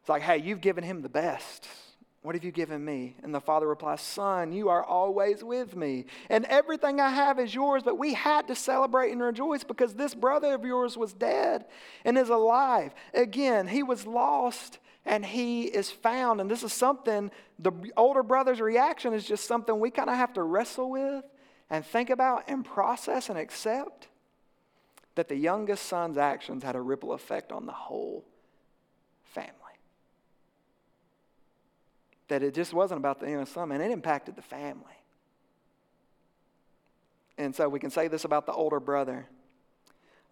It's 0.00 0.08
like, 0.08 0.22
hey, 0.22 0.38
you've 0.38 0.62
given 0.62 0.82
him 0.82 1.02
the 1.02 1.10
best. 1.10 1.66
What 2.22 2.34
have 2.34 2.44
you 2.44 2.52
given 2.52 2.84
me? 2.84 3.16
And 3.22 3.34
the 3.34 3.40
father 3.40 3.66
replies, 3.66 4.02
Son, 4.02 4.52
you 4.52 4.68
are 4.68 4.84
always 4.84 5.42
with 5.42 5.74
me, 5.74 6.04
and 6.28 6.44
everything 6.46 7.00
I 7.00 7.10
have 7.10 7.38
is 7.38 7.54
yours. 7.54 7.82
But 7.82 7.98
we 7.98 8.12
had 8.12 8.46
to 8.48 8.54
celebrate 8.54 9.12
and 9.12 9.22
rejoice 9.22 9.64
because 9.64 9.94
this 9.94 10.14
brother 10.14 10.54
of 10.54 10.64
yours 10.64 10.98
was 10.98 11.14
dead 11.14 11.64
and 12.04 12.18
is 12.18 12.28
alive. 12.28 12.94
Again, 13.14 13.68
he 13.68 13.82
was 13.82 14.06
lost 14.06 14.78
and 15.06 15.24
he 15.24 15.62
is 15.62 15.90
found. 15.90 16.42
And 16.42 16.50
this 16.50 16.62
is 16.62 16.74
something, 16.74 17.30
the 17.58 17.72
older 17.96 18.22
brother's 18.22 18.60
reaction 18.60 19.14
is 19.14 19.24
just 19.24 19.46
something 19.46 19.80
we 19.80 19.90
kind 19.90 20.10
of 20.10 20.16
have 20.16 20.34
to 20.34 20.42
wrestle 20.42 20.90
with 20.90 21.24
and 21.70 21.86
think 21.86 22.10
about 22.10 22.44
and 22.48 22.66
process 22.66 23.30
and 23.30 23.38
accept 23.38 24.08
that 25.14 25.28
the 25.28 25.36
youngest 25.36 25.86
son's 25.86 26.18
actions 26.18 26.62
had 26.62 26.76
a 26.76 26.80
ripple 26.80 27.12
effect 27.12 27.50
on 27.50 27.64
the 27.64 27.72
whole 27.72 28.26
family 29.24 29.54
that 32.30 32.42
it 32.42 32.54
just 32.54 32.72
wasn't 32.72 32.98
about 32.98 33.20
the 33.20 33.28
youngest 33.28 33.52
son, 33.52 33.68
man, 33.68 33.80
it 33.80 33.90
impacted 33.90 34.34
the 34.34 34.42
family. 34.42 34.84
And 37.36 37.54
so 37.54 37.68
we 37.68 37.78
can 37.78 37.90
say 37.90 38.08
this 38.08 38.24
about 38.24 38.46
the 38.46 38.52
older 38.52 38.80
brother. 38.80 39.26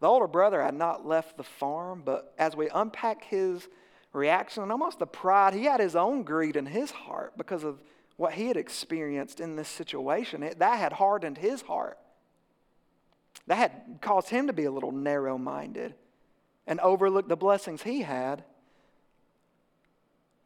The 0.01 0.07
older 0.07 0.27
brother 0.27 0.63
had 0.63 0.75
not 0.75 1.07
left 1.07 1.37
the 1.37 1.43
farm, 1.43 2.03
but 2.05 2.35
as 2.39 2.57
we 2.57 2.69
unpack 2.75 3.25
his 3.25 3.69
reaction 4.13 4.63
and 4.63 4.73
almost 4.73 4.99
the 4.99 5.07
pride, 5.07 5.55
he 5.55 5.65
had 5.65 5.81
his 5.81 5.97
own 5.97 6.23
greed 6.23 6.57
in 6.57 6.67
his 6.67 6.91
heart 6.91 7.35
because 7.37 7.65
of 7.65 7.81
what 8.17 8.33
he 8.33 8.49
had 8.49 8.57
experienced 8.57 9.41
in 9.41 9.57
this 9.57 9.69
situation. 9.69 10.43
It, 10.43 10.59
that 10.59 10.79
had 10.79 10.95
hardened 10.95 11.39
his 11.39 11.63
heart. 11.63 11.99
That 13.47 13.57
had 13.57 13.99
caused 14.01 14.29
him 14.29 14.47
to 14.47 14.53
be 14.53 14.65
a 14.65 14.71
little 14.71 14.93
narrow 14.93 15.39
minded 15.39 15.95
and 16.67 16.81
overlook 16.81 17.29
the 17.29 17.37
blessings 17.37 17.83
he 17.83 18.03
had. 18.03 18.45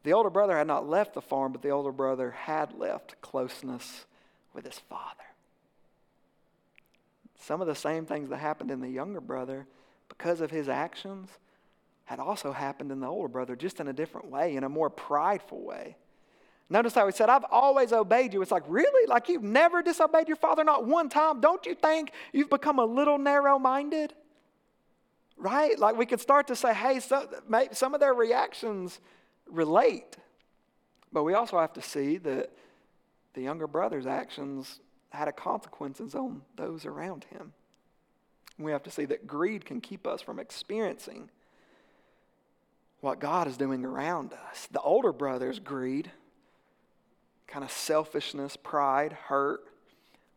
The 0.03 0.13
older 0.13 0.29
brother 0.29 0.57
had 0.57 0.67
not 0.67 0.87
left 0.87 1.13
the 1.13 1.21
farm, 1.21 1.53
but 1.53 1.61
the 1.61 1.69
older 1.69 1.91
brother 1.91 2.31
had 2.31 2.77
left 2.77 3.19
closeness 3.21 4.05
with 4.53 4.65
his 4.65 4.79
father. 4.79 5.23
Some 7.39 7.61
of 7.61 7.67
the 7.67 7.75
same 7.75 8.05
things 8.05 8.29
that 8.29 8.37
happened 8.37 8.71
in 8.71 8.81
the 8.81 8.89
younger 8.89 9.21
brother, 9.21 9.65
because 10.09 10.41
of 10.41 10.51
his 10.51 10.69
actions, 10.69 11.29
had 12.05 12.19
also 12.19 12.51
happened 12.51 12.91
in 12.91 12.99
the 12.99 13.07
older 13.07 13.29
brother, 13.29 13.55
just 13.55 13.79
in 13.79 13.87
a 13.87 13.93
different 13.93 14.29
way, 14.29 14.55
in 14.55 14.63
a 14.63 14.69
more 14.69 14.89
prideful 14.89 15.61
way. 15.61 15.95
Notice 16.69 16.93
how 16.95 17.05
he 17.05 17.11
said, 17.11 17.29
I've 17.29 17.45
always 17.49 17.93
obeyed 17.93 18.33
you. 18.33 18.41
It's 18.41 18.51
like, 18.51 18.63
really? 18.67 19.07
Like 19.07 19.29
you've 19.29 19.43
never 19.43 19.81
disobeyed 19.81 20.27
your 20.27 20.37
father, 20.37 20.63
not 20.63 20.85
one 20.85 21.07
time? 21.09 21.39
Don't 21.39 21.65
you 21.65 21.75
think 21.75 22.11
you've 22.31 22.49
become 22.49 22.79
a 22.79 22.85
little 22.85 23.17
narrow 23.17 23.59
minded? 23.59 24.13
Right? 25.37 25.77
Like 25.77 25.97
we 25.97 26.05
could 26.05 26.21
start 26.21 26.47
to 26.47 26.55
say, 26.55 26.73
hey, 26.73 26.99
so, 26.99 27.27
some 27.71 27.93
of 27.93 27.99
their 27.99 28.13
reactions 28.13 28.99
relate. 29.49 30.17
But 31.11 31.23
we 31.23 31.33
also 31.33 31.59
have 31.59 31.73
to 31.73 31.81
see 31.81 32.17
that 32.17 32.51
the 33.33 33.41
younger 33.41 33.67
brother's 33.67 34.07
actions 34.07 34.79
had 35.09 35.27
a 35.27 35.31
consequences 35.31 36.15
on 36.15 36.41
those 36.55 36.85
around 36.85 37.25
him. 37.25 37.53
We 38.57 38.71
have 38.71 38.83
to 38.83 38.91
see 38.91 39.05
that 39.05 39.27
greed 39.27 39.65
can 39.65 39.81
keep 39.81 40.07
us 40.07 40.21
from 40.21 40.39
experiencing 40.39 41.29
what 43.01 43.19
God 43.19 43.47
is 43.47 43.57
doing 43.57 43.83
around 43.83 44.33
us. 44.49 44.67
The 44.71 44.81
older 44.81 45.11
brother's 45.11 45.59
greed, 45.59 46.11
kind 47.47 47.63
of 47.63 47.71
selfishness, 47.71 48.55
pride, 48.55 49.13
hurt, 49.13 49.61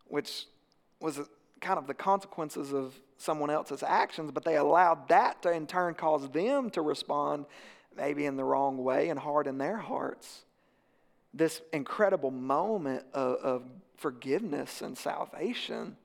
which 0.07 0.45
was 0.99 1.19
kind 1.61 1.79
of 1.79 1.87
the 1.87 1.93
consequences 1.93 2.73
of 2.73 2.93
someone 3.17 3.49
else's 3.49 3.83
actions, 3.83 4.31
but 4.31 4.43
they 4.43 4.57
allowed 4.57 5.07
that 5.09 5.41
to 5.41 5.51
in 5.51 5.65
turn 5.65 5.93
cause 5.93 6.27
them 6.29 6.69
to 6.71 6.81
respond 6.81 7.45
maybe 7.97 8.25
in 8.25 8.37
the 8.37 8.43
wrong 8.43 8.83
way 8.83 9.09
and 9.09 9.19
hard 9.19 9.47
in 9.47 9.57
their 9.57 9.77
hearts. 9.77 10.45
This 11.33 11.61
incredible 11.73 12.31
moment 12.31 13.03
of, 13.13 13.35
of 13.37 13.63
forgiveness 13.97 14.81
and 14.81 14.97
salvation, 14.97 15.97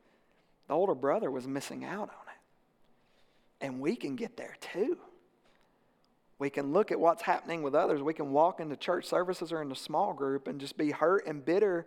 the 0.69 0.75
older 0.75 0.95
brother 0.95 1.31
was 1.31 1.47
missing 1.47 1.85
out 1.85 2.09
on 2.09 2.09
it. 2.09 3.67
And 3.67 3.81
we 3.81 3.95
can 3.95 4.17
get 4.17 4.37
there 4.37 4.57
too. 4.61 4.99
We 6.39 6.51
can 6.51 6.73
look 6.73 6.91
at 6.91 6.99
what's 6.99 7.23
happening 7.23 7.63
with 7.63 7.75
others. 7.75 8.03
We 8.03 8.15
can 8.15 8.33
walk 8.33 8.59
into 8.59 8.77
church 8.77 9.07
services 9.07 9.53
or 9.53 9.63
into 9.63 9.77
small 9.77 10.13
group 10.13 10.49
and 10.49 10.61
just 10.61 10.77
be 10.77 10.91
hurt 10.91 11.27
and 11.27 11.45
bitter 11.45 11.87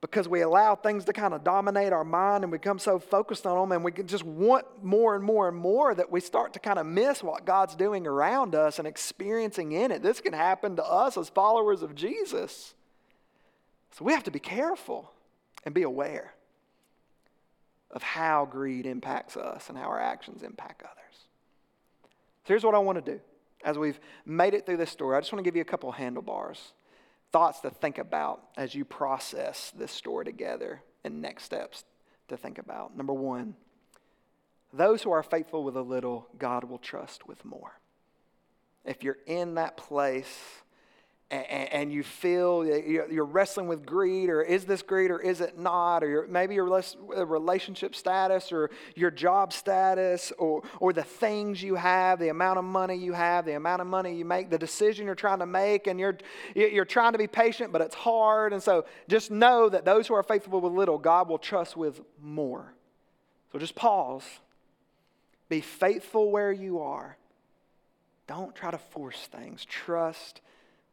because 0.00 0.28
we 0.28 0.42
allow 0.42 0.76
things 0.76 1.04
to 1.06 1.12
kind 1.12 1.34
of 1.34 1.42
dominate 1.42 1.92
our 1.92 2.04
mind 2.04 2.44
and 2.44 2.52
we 2.52 2.58
become 2.58 2.78
so 2.78 2.98
focused 2.98 3.46
on 3.46 3.68
them 3.68 3.72
and 3.72 3.84
we 3.84 3.90
just 4.04 4.22
want 4.22 4.64
more 4.82 5.16
and 5.16 5.24
more 5.24 5.48
and 5.48 5.56
more 5.56 5.94
that 5.94 6.10
we 6.10 6.20
start 6.20 6.52
to 6.52 6.60
kind 6.60 6.78
of 6.78 6.86
miss 6.86 7.22
what 7.22 7.44
God's 7.44 7.74
doing 7.74 8.06
around 8.06 8.54
us 8.54 8.78
and 8.78 8.86
experiencing 8.86 9.72
in 9.72 9.90
it. 9.90 10.02
This 10.02 10.20
can 10.20 10.32
happen 10.32 10.76
to 10.76 10.84
us 10.84 11.16
as 11.16 11.28
followers 11.28 11.82
of 11.82 11.96
Jesus. 11.96 12.74
So 13.92 14.04
we 14.04 14.12
have 14.12 14.22
to 14.24 14.30
be 14.30 14.38
careful 14.38 15.10
and 15.64 15.74
be 15.74 15.82
aware 15.82 16.32
of 17.90 18.02
how 18.02 18.44
greed 18.44 18.86
impacts 18.86 19.36
us 19.36 19.68
and 19.68 19.76
how 19.76 19.88
our 19.88 20.00
actions 20.00 20.44
impact 20.44 20.82
others. 20.82 20.94
So 22.44 22.54
here's 22.54 22.64
what 22.64 22.76
I 22.76 22.78
want 22.78 23.04
to 23.04 23.12
do. 23.12 23.20
As 23.64 23.76
we've 23.76 23.98
made 24.24 24.54
it 24.54 24.64
through 24.64 24.76
this 24.76 24.90
story, 24.90 25.16
I 25.16 25.20
just 25.20 25.32
want 25.32 25.44
to 25.44 25.48
give 25.48 25.56
you 25.56 25.62
a 25.62 25.64
couple 25.64 25.90
handlebars 25.90 26.72
thoughts 27.32 27.60
to 27.60 27.70
think 27.70 27.98
about 27.98 28.42
as 28.56 28.74
you 28.74 28.84
process 28.84 29.72
this 29.76 29.92
story 29.92 30.24
together 30.24 30.82
and 31.04 31.20
next 31.20 31.44
steps 31.44 31.84
to 32.28 32.36
think 32.36 32.58
about. 32.58 32.96
Number 32.96 33.12
one, 33.12 33.54
those 34.72 35.02
who 35.02 35.10
are 35.10 35.22
faithful 35.22 35.64
with 35.64 35.76
a 35.76 35.82
little, 35.82 36.28
God 36.38 36.64
will 36.64 36.78
trust 36.78 37.26
with 37.26 37.44
more. 37.44 37.80
If 38.84 39.02
you're 39.02 39.18
in 39.26 39.54
that 39.54 39.76
place 39.76 40.38
and, 41.30 41.92
you 41.92 42.02
feel 42.02 42.64
you're 42.64 43.24
wrestling 43.24 43.68
with 43.68 43.84
greed, 43.84 44.30
or 44.30 44.40
is 44.40 44.64
this 44.64 44.80
greed 44.80 45.10
or 45.10 45.20
is 45.20 45.42
it 45.42 45.58
not, 45.58 46.02
or 46.02 46.26
maybe 46.28 46.54
your 46.54 46.82
relationship 47.26 47.94
status, 47.94 48.50
or 48.50 48.70
your 48.94 49.10
job 49.10 49.52
status, 49.52 50.32
or, 50.38 50.62
or 50.80 50.92
the 50.94 51.02
things 51.02 51.62
you 51.62 51.74
have, 51.74 52.18
the 52.18 52.30
amount 52.30 52.58
of 52.58 52.64
money 52.64 52.96
you 52.96 53.12
have, 53.12 53.44
the 53.44 53.56
amount 53.56 53.82
of 53.82 53.86
money 53.86 54.14
you 54.14 54.24
make, 54.24 54.48
the 54.48 54.58
decision 54.58 55.04
you're 55.04 55.14
trying 55.14 55.40
to 55.40 55.46
make, 55.46 55.86
and 55.86 56.00
you're, 56.00 56.16
you're 56.54 56.86
trying 56.86 57.12
to 57.12 57.18
be 57.18 57.26
patient, 57.26 57.72
but 57.72 57.82
it's 57.82 57.94
hard. 57.94 58.54
And 58.54 58.62
so 58.62 58.86
just 59.06 59.30
know 59.30 59.68
that 59.68 59.84
those 59.84 60.06
who 60.06 60.14
are 60.14 60.22
faithful 60.22 60.60
with 60.60 60.72
little, 60.72 60.96
God 60.96 61.28
will 61.28 61.38
trust 61.38 61.76
with 61.76 62.00
more. 62.22 62.72
So 63.52 63.58
just 63.58 63.74
pause. 63.74 64.24
Be 65.50 65.60
faithful 65.60 66.30
where 66.30 66.52
you 66.52 66.80
are. 66.80 67.18
Don't 68.26 68.54
try 68.54 68.70
to 68.70 68.78
force 68.78 69.28
things. 69.30 69.64
Trust 69.66 70.40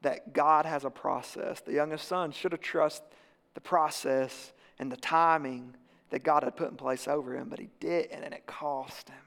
that 0.06 0.34
God 0.34 0.68
has 0.68 0.86
a 0.86 0.92
process. 0.92 1.62
The 1.62 1.74
youngest 1.74 2.08
son 2.08 2.32
should 2.32 2.52
have 2.52 2.62
trusted 2.62 3.08
the 3.56 3.60
process 3.60 4.54
and 4.78 4.92
the 4.92 4.98
timing 4.98 5.76
that 6.12 6.24
God 6.24 6.44
had 6.44 6.56
put 6.56 6.70
in 6.70 6.78
place 6.78 7.08
over 7.08 7.36
him, 7.36 7.50
but 7.50 7.58
he 7.58 7.70
didn't, 7.80 8.24
and 8.24 8.32
it 8.32 8.46
cost 8.46 9.10
him. 9.10 9.18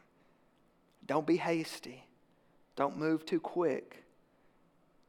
Don't 1.05 1.27
be 1.27 1.37
hasty. 1.37 2.05
Don't 2.77 2.97
move 2.97 3.27
too 3.27 3.41
quick. 3.41 4.05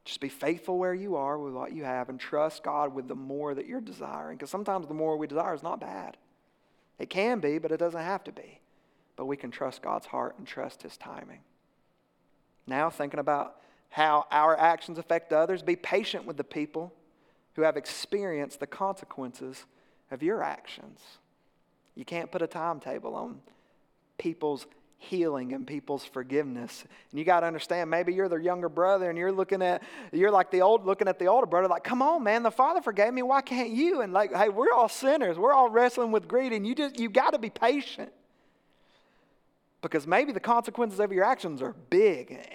Just 0.04 0.18
be 0.18 0.28
faithful 0.28 0.76
where 0.76 0.92
you 0.92 1.14
are 1.14 1.38
with 1.38 1.54
what 1.54 1.70
you 1.70 1.84
have 1.84 2.08
and 2.08 2.18
trust 2.18 2.64
God 2.64 2.92
with 2.92 3.06
the 3.06 3.14
more 3.14 3.54
that 3.54 3.68
you're 3.68 3.80
desiring. 3.80 4.38
Because 4.38 4.50
sometimes 4.50 4.88
the 4.88 4.94
more 4.94 5.16
we 5.16 5.28
desire 5.28 5.54
is 5.54 5.62
not 5.62 5.78
bad. 5.78 6.16
It 6.98 7.10
can 7.10 7.38
be, 7.38 7.58
but 7.58 7.70
it 7.70 7.76
doesn't 7.76 8.00
have 8.00 8.24
to 8.24 8.32
be. 8.32 8.58
But 9.14 9.26
we 9.26 9.36
can 9.36 9.52
trust 9.52 9.82
God's 9.82 10.06
heart 10.06 10.34
and 10.36 10.48
trust 10.48 10.82
His 10.82 10.96
timing. 10.96 11.42
Now, 12.66 12.90
thinking 12.90 13.20
about 13.20 13.60
how 13.90 14.26
our 14.30 14.58
actions 14.58 14.98
affect 14.98 15.32
others. 15.32 15.62
Be 15.62 15.76
patient 15.76 16.24
with 16.24 16.36
the 16.36 16.44
people 16.44 16.92
who 17.54 17.62
have 17.62 17.76
experienced 17.76 18.60
the 18.60 18.66
consequences 18.66 19.64
of 20.10 20.22
your 20.22 20.42
actions. 20.42 21.00
You 21.94 22.04
can't 22.04 22.30
put 22.30 22.40
a 22.40 22.46
timetable 22.46 23.14
on 23.14 23.40
people's 24.16 24.66
healing 24.98 25.54
and 25.54 25.66
people's 25.66 26.04
forgiveness. 26.04 26.84
And 27.10 27.18
you 27.18 27.24
got 27.24 27.40
to 27.40 27.46
understand, 27.46 27.90
maybe 27.90 28.12
you're 28.12 28.28
their 28.28 28.38
younger 28.38 28.68
brother 28.68 29.08
and 29.08 29.18
you're 29.18 29.32
looking 29.32 29.62
at, 29.62 29.82
you're 30.12 30.30
like 30.30 30.50
the 30.50 30.60
old, 30.60 30.84
looking 30.84 31.08
at 31.08 31.18
the 31.18 31.26
older 31.26 31.46
brother, 31.46 31.68
like, 31.68 31.84
come 31.84 32.02
on, 32.02 32.22
man, 32.22 32.42
the 32.42 32.50
father 32.50 32.82
forgave 32.82 33.12
me. 33.12 33.22
Why 33.22 33.40
can't 33.40 33.70
you? 33.70 34.02
And 34.02 34.12
like, 34.12 34.34
hey, 34.34 34.50
we're 34.50 34.72
all 34.72 34.88
sinners. 34.88 35.38
We're 35.38 35.54
all 35.54 35.70
wrestling 35.70 36.12
with 36.12 36.28
greed 36.28 36.52
and 36.52 36.66
you 36.66 36.74
just, 36.74 36.98
you 36.98 37.08
got 37.08 37.32
to 37.32 37.38
be 37.38 37.50
patient 37.50 38.12
because 39.82 40.06
maybe 40.06 40.32
the 40.32 40.40
consequences 40.40 41.00
of 41.00 41.12
your 41.12 41.24
actions 41.24 41.62
are 41.62 41.74
big. 41.88 42.46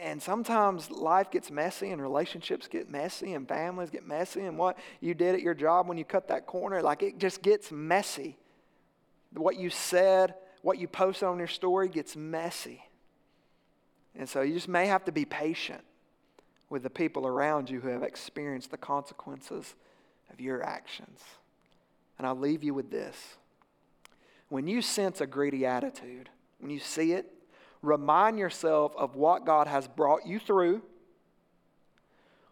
And 0.00 0.22
sometimes 0.22 0.90
life 0.90 1.30
gets 1.30 1.50
messy 1.50 1.90
and 1.90 2.00
relationships 2.00 2.68
get 2.68 2.90
messy 2.90 3.34
and 3.34 3.46
families 3.46 3.90
get 3.90 4.06
messy 4.06 4.40
and 4.40 4.56
what 4.56 4.78
you 5.00 5.12
did 5.12 5.34
at 5.34 5.42
your 5.42 5.52
job 5.52 5.88
when 5.88 5.98
you 5.98 6.06
cut 6.06 6.28
that 6.28 6.46
corner, 6.46 6.80
like 6.80 7.02
it 7.02 7.18
just 7.18 7.42
gets 7.42 7.70
messy. 7.70 8.38
What 9.34 9.56
you 9.56 9.68
said, 9.68 10.34
what 10.62 10.78
you 10.78 10.88
posted 10.88 11.28
on 11.28 11.38
your 11.38 11.48
story 11.48 11.90
gets 11.90 12.16
messy. 12.16 12.82
And 14.16 14.26
so 14.26 14.40
you 14.40 14.54
just 14.54 14.68
may 14.68 14.86
have 14.86 15.04
to 15.04 15.12
be 15.12 15.26
patient 15.26 15.82
with 16.70 16.82
the 16.82 16.90
people 16.90 17.26
around 17.26 17.68
you 17.68 17.80
who 17.80 17.88
have 17.88 18.02
experienced 18.02 18.70
the 18.70 18.78
consequences 18.78 19.74
of 20.32 20.40
your 20.40 20.62
actions. 20.62 21.20
And 22.16 22.26
I'll 22.26 22.38
leave 22.38 22.64
you 22.64 22.72
with 22.72 22.90
this. 22.90 23.36
When 24.48 24.66
you 24.66 24.80
sense 24.80 25.20
a 25.20 25.26
greedy 25.26 25.66
attitude, 25.66 26.30
when 26.58 26.70
you 26.70 26.80
see 26.80 27.12
it, 27.12 27.30
remind 27.82 28.38
yourself 28.38 28.94
of 28.96 29.16
what 29.16 29.46
God 29.46 29.66
has 29.66 29.88
brought 29.88 30.26
you 30.26 30.38
through, 30.38 30.82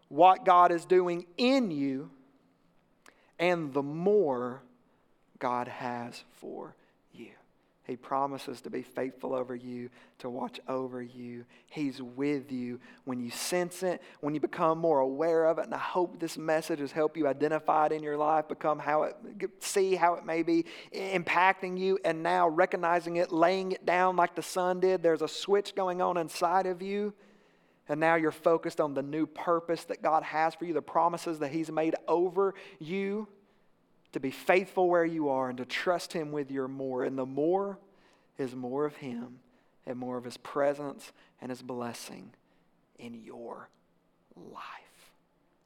what 0.08 0.44
God 0.44 0.72
is 0.72 0.84
doing 0.84 1.26
in 1.36 1.70
you 1.70 2.10
and 3.38 3.72
the 3.72 3.82
more 3.82 4.62
God 5.38 5.68
has 5.68 6.24
for. 6.40 6.74
He 7.88 7.96
promises 7.96 8.60
to 8.60 8.70
be 8.70 8.82
faithful 8.82 9.34
over 9.34 9.56
you, 9.56 9.88
to 10.18 10.28
watch 10.28 10.60
over 10.68 11.02
you. 11.02 11.46
He's 11.70 12.02
with 12.02 12.52
you 12.52 12.80
when 13.06 13.18
you 13.18 13.30
sense 13.30 13.82
it, 13.82 14.02
when 14.20 14.34
you 14.34 14.40
become 14.40 14.76
more 14.76 15.00
aware 15.00 15.46
of 15.46 15.58
it. 15.58 15.64
And 15.64 15.74
I 15.74 15.78
hope 15.78 16.20
this 16.20 16.36
message 16.36 16.80
has 16.80 16.92
helped 16.92 17.16
you 17.16 17.26
identify 17.26 17.86
it 17.86 17.92
in 17.92 18.02
your 18.02 18.18
life, 18.18 18.46
become 18.46 18.78
how 18.78 19.04
it, 19.04 19.16
see 19.60 19.94
how 19.94 20.14
it 20.16 20.26
may 20.26 20.42
be 20.42 20.66
impacting 20.92 21.78
you, 21.78 21.98
and 22.04 22.22
now 22.22 22.46
recognizing 22.46 23.16
it, 23.16 23.32
laying 23.32 23.72
it 23.72 23.86
down 23.86 24.16
like 24.16 24.34
the 24.34 24.42
son 24.42 24.80
did. 24.80 25.02
There's 25.02 25.22
a 25.22 25.28
switch 25.28 25.74
going 25.74 26.02
on 26.02 26.18
inside 26.18 26.66
of 26.66 26.82
you. 26.82 27.14
And 27.88 27.98
now 27.98 28.16
you're 28.16 28.32
focused 28.32 28.82
on 28.82 28.92
the 28.92 29.02
new 29.02 29.24
purpose 29.24 29.84
that 29.84 30.02
God 30.02 30.24
has 30.24 30.54
for 30.54 30.66
you, 30.66 30.74
the 30.74 30.82
promises 30.82 31.38
that 31.38 31.52
He's 31.52 31.72
made 31.72 31.94
over 32.06 32.54
you 32.78 33.28
to 34.18 34.20
be 34.20 34.30
faithful 34.32 34.88
where 34.88 35.04
you 35.04 35.28
are 35.28 35.48
and 35.48 35.58
to 35.58 35.64
trust 35.64 36.12
Him 36.12 36.32
with 36.32 36.50
your 36.50 36.66
more. 36.66 37.04
And 37.04 37.16
the 37.16 37.24
more 37.24 37.78
is 38.36 38.52
more 38.52 38.84
of 38.84 38.96
Him 38.96 39.38
and 39.86 39.96
more 39.96 40.16
of 40.16 40.24
His 40.24 40.36
presence 40.36 41.12
and 41.40 41.50
His 41.50 41.62
blessing 41.62 42.30
in 42.98 43.14
your 43.14 43.68
life. 44.34 45.12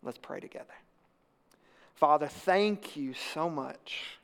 Let's 0.03 0.19
pray 0.19 0.39
together. 0.39 0.75
Father, 1.95 2.27
thank 2.27 2.95
you 2.95 3.15
so 3.33 3.49
much 3.49 4.19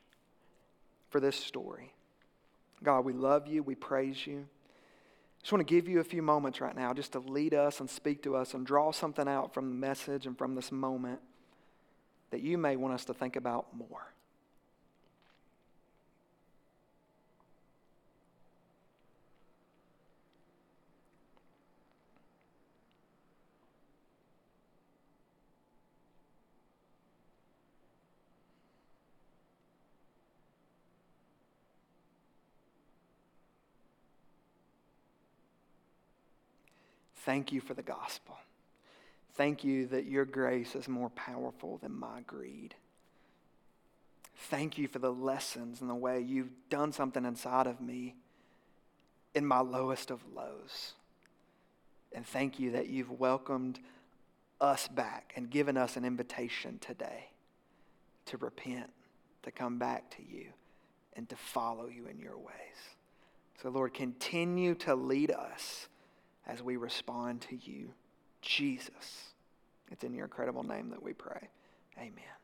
for 1.09 1.19
this 1.19 1.35
story. 1.35 1.91
God, 2.83 3.05
we 3.05 3.13
love 3.13 3.47
you, 3.47 3.63
we 3.63 3.73
praise 3.73 4.27
you. 4.27 4.45
I 4.45 5.41
just 5.41 5.51
want 5.51 5.67
to 5.67 5.73
give 5.73 5.87
you 5.87 6.01
a 6.01 6.03
few 6.03 6.21
moments 6.21 6.61
right 6.61 6.75
now 6.75 6.93
just 6.93 7.13
to 7.13 7.19
lead 7.19 7.55
us 7.55 7.79
and 7.79 7.89
speak 7.89 8.21
to 8.23 8.35
us 8.35 8.53
and 8.53 8.63
draw 8.63 8.91
something 8.91 9.27
out 9.27 9.55
from 9.55 9.69
the 9.69 9.75
message 9.75 10.27
and 10.27 10.37
from 10.37 10.53
this 10.53 10.71
moment 10.71 11.19
that 12.29 12.41
you 12.41 12.59
may 12.59 12.75
want 12.75 12.93
us 12.93 13.05
to 13.05 13.13
think 13.15 13.35
about 13.35 13.75
more. 13.75 14.13
Thank 37.25 37.51
you 37.51 37.61
for 37.61 37.73
the 37.73 37.83
gospel. 37.83 38.37
Thank 39.35 39.63
you 39.63 39.87
that 39.87 40.05
your 40.05 40.25
grace 40.25 40.75
is 40.75 40.87
more 40.87 41.09
powerful 41.11 41.77
than 41.77 41.97
my 41.97 42.21
greed. 42.27 42.75
Thank 44.35 44.77
you 44.77 44.87
for 44.87 44.99
the 44.99 45.11
lessons 45.11 45.81
and 45.81 45.89
the 45.89 45.95
way 45.95 46.21
you've 46.21 46.51
done 46.69 46.91
something 46.91 47.25
inside 47.25 47.67
of 47.67 47.81
me 47.81 48.15
in 49.35 49.45
my 49.45 49.59
lowest 49.59 50.11
of 50.11 50.21
lows. 50.33 50.93
And 52.13 52.25
thank 52.25 52.59
you 52.59 52.71
that 52.71 52.89
you've 52.89 53.11
welcomed 53.11 53.79
us 54.59 54.87
back 54.87 55.33
and 55.35 55.49
given 55.49 55.77
us 55.77 55.95
an 55.95 56.05
invitation 56.05 56.79
today 56.79 57.29
to 58.25 58.37
repent, 58.37 58.89
to 59.43 59.51
come 59.51 59.77
back 59.77 60.09
to 60.17 60.23
you, 60.23 60.47
and 61.15 61.27
to 61.29 61.35
follow 61.35 61.87
you 61.87 62.07
in 62.07 62.19
your 62.19 62.37
ways. 62.37 62.95
So, 63.61 63.69
Lord, 63.69 63.93
continue 63.93 64.75
to 64.75 64.95
lead 64.95 65.31
us 65.31 65.87
as 66.51 66.63
we 66.63 66.77
respond 66.77 67.41
to 67.41 67.55
you, 67.55 67.89
Jesus. 68.41 69.33
It's 69.91 70.03
in 70.03 70.13
your 70.13 70.25
incredible 70.25 70.63
name 70.63 70.89
that 70.89 71.01
we 71.01 71.13
pray. 71.13 71.49
Amen. 71.97 72.38